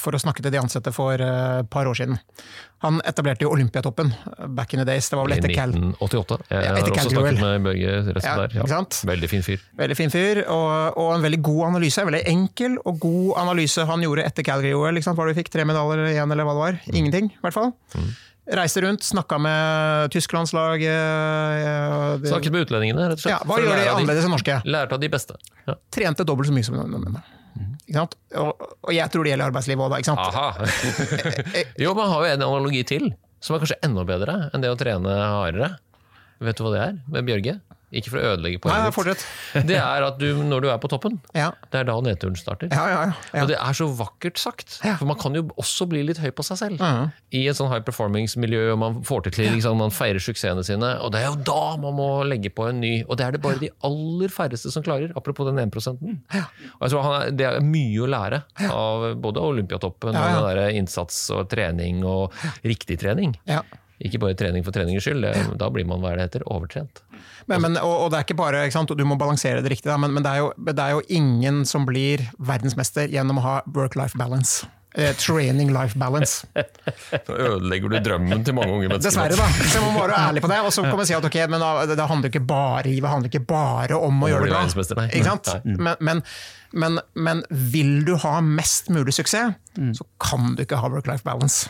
[0.00, 2.18] for å snakke til de ansatte for eh, et par år siden.
[2.84, 5.08] Han etablerte jo Olympiatoppen eh, back in the days.
[5.10, 5.72] Det var vel etter Cal.
[5.74, 6.38] 1988.
[6.50, 8.70] Jeg Ja, har også snakket med Børge resten Ja, der.
[8.74, 9.00] sant?
[9.08, 9.64] Veldig fin fyr.
[9.80, 12.06] Veldig fin fyr, og, og en veldig god analyse.
[12.10, 15.02] Veldig enkel og god analyse han gjorde etter Calgary OL.
[15.06, 15.50] Hva vi fikk?
[15.54, 16.80] Tre medaljer igjen, eller hva det var?
[16.92, 17.72] Ingenting, i hvert fall.
[18.46, 22.28] Reiste rundt, snakka med tysklandslaget.
[22.30, 23.34] Snakket med utlendingene, rett og slett.
[23.34, 24.58] Ja, hva gjør de annerledes enn norske?
[24.70, 25.38] Lærte av de beste.
[25.66, 25.74] Ja.
[25.94, 27.22] Trente dobbelt så mye som nordmennene.
[27.96, 30.00] Og, og jeg tror det gjelder arbeidslivet òg, da.
[30.06, 30.20] Sant?
[30.20, 30.48] Aha.
[31.84, 34.78] jo, man har jo en analogi til, som er kanskje enda bedre enn det å
[34.80, 35.74] trene hardere.
[36.42, 37.58] Vet du hva det er med Bjørge?
[37.94, 39.22] Ikke for å ødelegge poenget ditt.
[39.70, 41.52] Det er at du, når du er på toppen, Ja.
[41.70, 42.68] det er da nedturen starter.
[42.74, 43.42] Ja, ja, ja.
[43.44, 44.80] Og det er så vakkert sagt.
[44.98, 46.82] For man kan jo også bli litt høy på seg selv.
[46.82, 47.12] Mhm.
[47.38, 50.90] I et sånn high performance-miljø, og man får til ting, liksom, man feirer suksessene sine.
[51.04, 53.04] Og det er jo da man må legge på en ny.
[53.06, 55.14] Og det er det bare de aller færreste som klarer.
[55.16, 59.40] Apropos den 1 Og jeg tror han er, Det er mye å lære av både
[59.46, 62.32] Olympiatoppen og den der innsats og trening og
[62.64, 63.36] riktig trening.
[63.46, 63.62] ja.
[64.04, 65.24] Ikke bare trening for treningens skyld.
[65.24, 67.00] Det, da blir man hva er det heter, overtrent.
[67.46, 68.92] Men, men, og, og det er ikke bare, ikke sant?
[68.92, 71.62] du må balansere det riktig, da, men, men det, er jo, det er jo ingen
[71.68, 74.66] som blir verdensmester gjennom å ha work-life balance.
[74.96, 76.46] Eh, training life balance.
[77.28, 79.10] Nå ødelegger du drømmen til mange unge mennesker.
[79.10, 79.68] Dessverre, da.
[79.68, 80.60] Så man må være ærlig på det.
[80.64, 83.28] Og så kan man si at ok, men da, det handler ikke bare det handler
[83.28, 85.08] ikke bare om å gjøre det bra.
[85.10, 85.52] Ikke sant?
[85.68, 86.22] Men, men,
[86.72, 89.54] men, men vil du ha mest mulig suksess,
[89.92, 91.66] så kan du ikke ha work-life balance.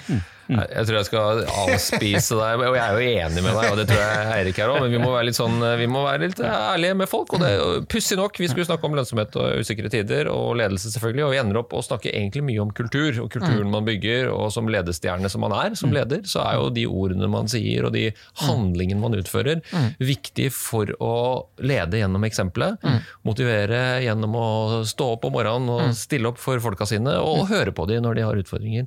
[0.46, 3.80] Nei, Jeg tror jeg skal avspise deg, og jeg er jo enig med deg, og
[3.80, 6.20] det tror jeg Eirik er òg, men vi må være litt sånn, vi må være
[6.28, 7.34] litt ærlige med folk.
[7.34, 7.50] og det
[7.90, 11.40] Pussig nok, vi skulle snakke om lønnsomhet og usikre tider, og ledelse selvfølgelig, og vi
[11.42, 15.26] ender opp å snakke egentlig mye om kultur, og kulturen man bygger, og som ledestjerne
[15.32, 18.06] som man er som leder, så er jo de ordene man sier, og de
[18.44, 19.64] handlingene man utfører,
[19.98, 21.12] viktig for å
[21.58, 22.86] lede gjennom eksempelet,
[23.26, 24.46] motivere gjennom å
[24.88, 28.18] stå opp om morgenen og stille opp for folka sine, og høre på dem når
[28.18, 28.86] de har utfordringer.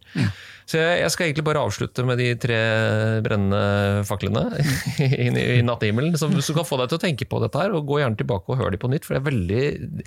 [0.70, 2.58] Så jeg skal egentlig bare avslutte med de tre
[3.26, 4.46] brennende faklene
[5.58, 8.02] i nattehimmelen, som, som kan få deg til å tenke på dette her, og gå
[8.04, 10.04] gjerne tilbake og hør de på nytt, for det er veldig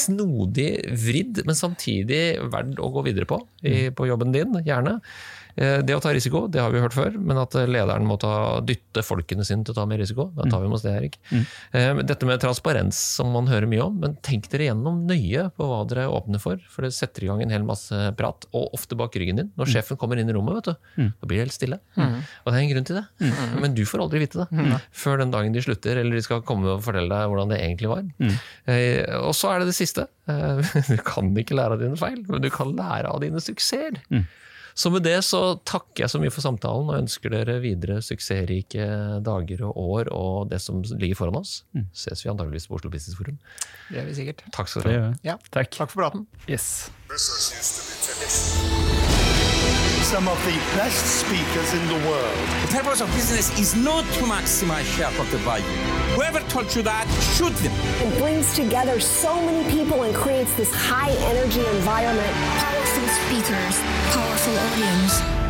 [0.00, 0.70] snodig
[1.04, 4.98] vridd, men samtidig verdt å gå videre på i, på jobben din, gjerne.
[5.56, 8.60] Eh, Det å ta risiko, det har vi hørt før, men at lederen må ta,
[8.60, 11.16] dytte folkene sine til å ta mer risiko, da tar vi med oss det, Erik.
[11.32, 12.00] Mm.
[12.06, 15.80] Dette med transparens, som man hører mye om, men tenk dere gjennom nøye på hva
[15.88, 19.14] dere åpner for, for det setter i gang en hel masse prat, og ofte bak
[19.16, 19.50] ryggen din.
[19.58, 21.80] Når sjefen kommer inn i rommet, vet du, da blir det helt stille.
[21.96, 23.04] Og det er en grunn til det.
[23.60, 26.66] Men du får aldri vite det, før den dagen de slutter, eller de skal komme
[26.76, 28.04] og fortelle deg hvordan det egentlig var.
[28.66, 30.06] Eh, Og så er det det siste.
[30.28, 34.00] Eh, Du kan ikke lære av dine feil, men du kan lære av dine suksesser.
[34.74, 38.86] Så med det så takker jeg så mye for samtalen og ønsker dere videre suksessrike
[39.26, 41.64] dager og år og det som ligger foran oss.
[41.92, 43.38] Ses vi antageligvis på Oslo Business Forum.
[43.90, 44.44] Det gjør vi sikkert.
[44.54, 45.12] Takk skal Det dere ha.
[45.26, 45.36] Ja.
[45.50, 45.72] Takk.
[45.76, 46.26] Takk for praten.
[46.48, 46.90] Yes.
[50.10, 52.36] Some of the best speakers in the world.
[52.66, 55.64] The purpose of business is not to maximize shareholder value.
[56.16, 57.06] Whoever told you that
[57.36, 57.72] shoot them.
[58.02, 62.34] It brings together so many people and creates this high energy environment.
[63.30, 63.78] Speakers,
[64.10, 65.49] powerful audience.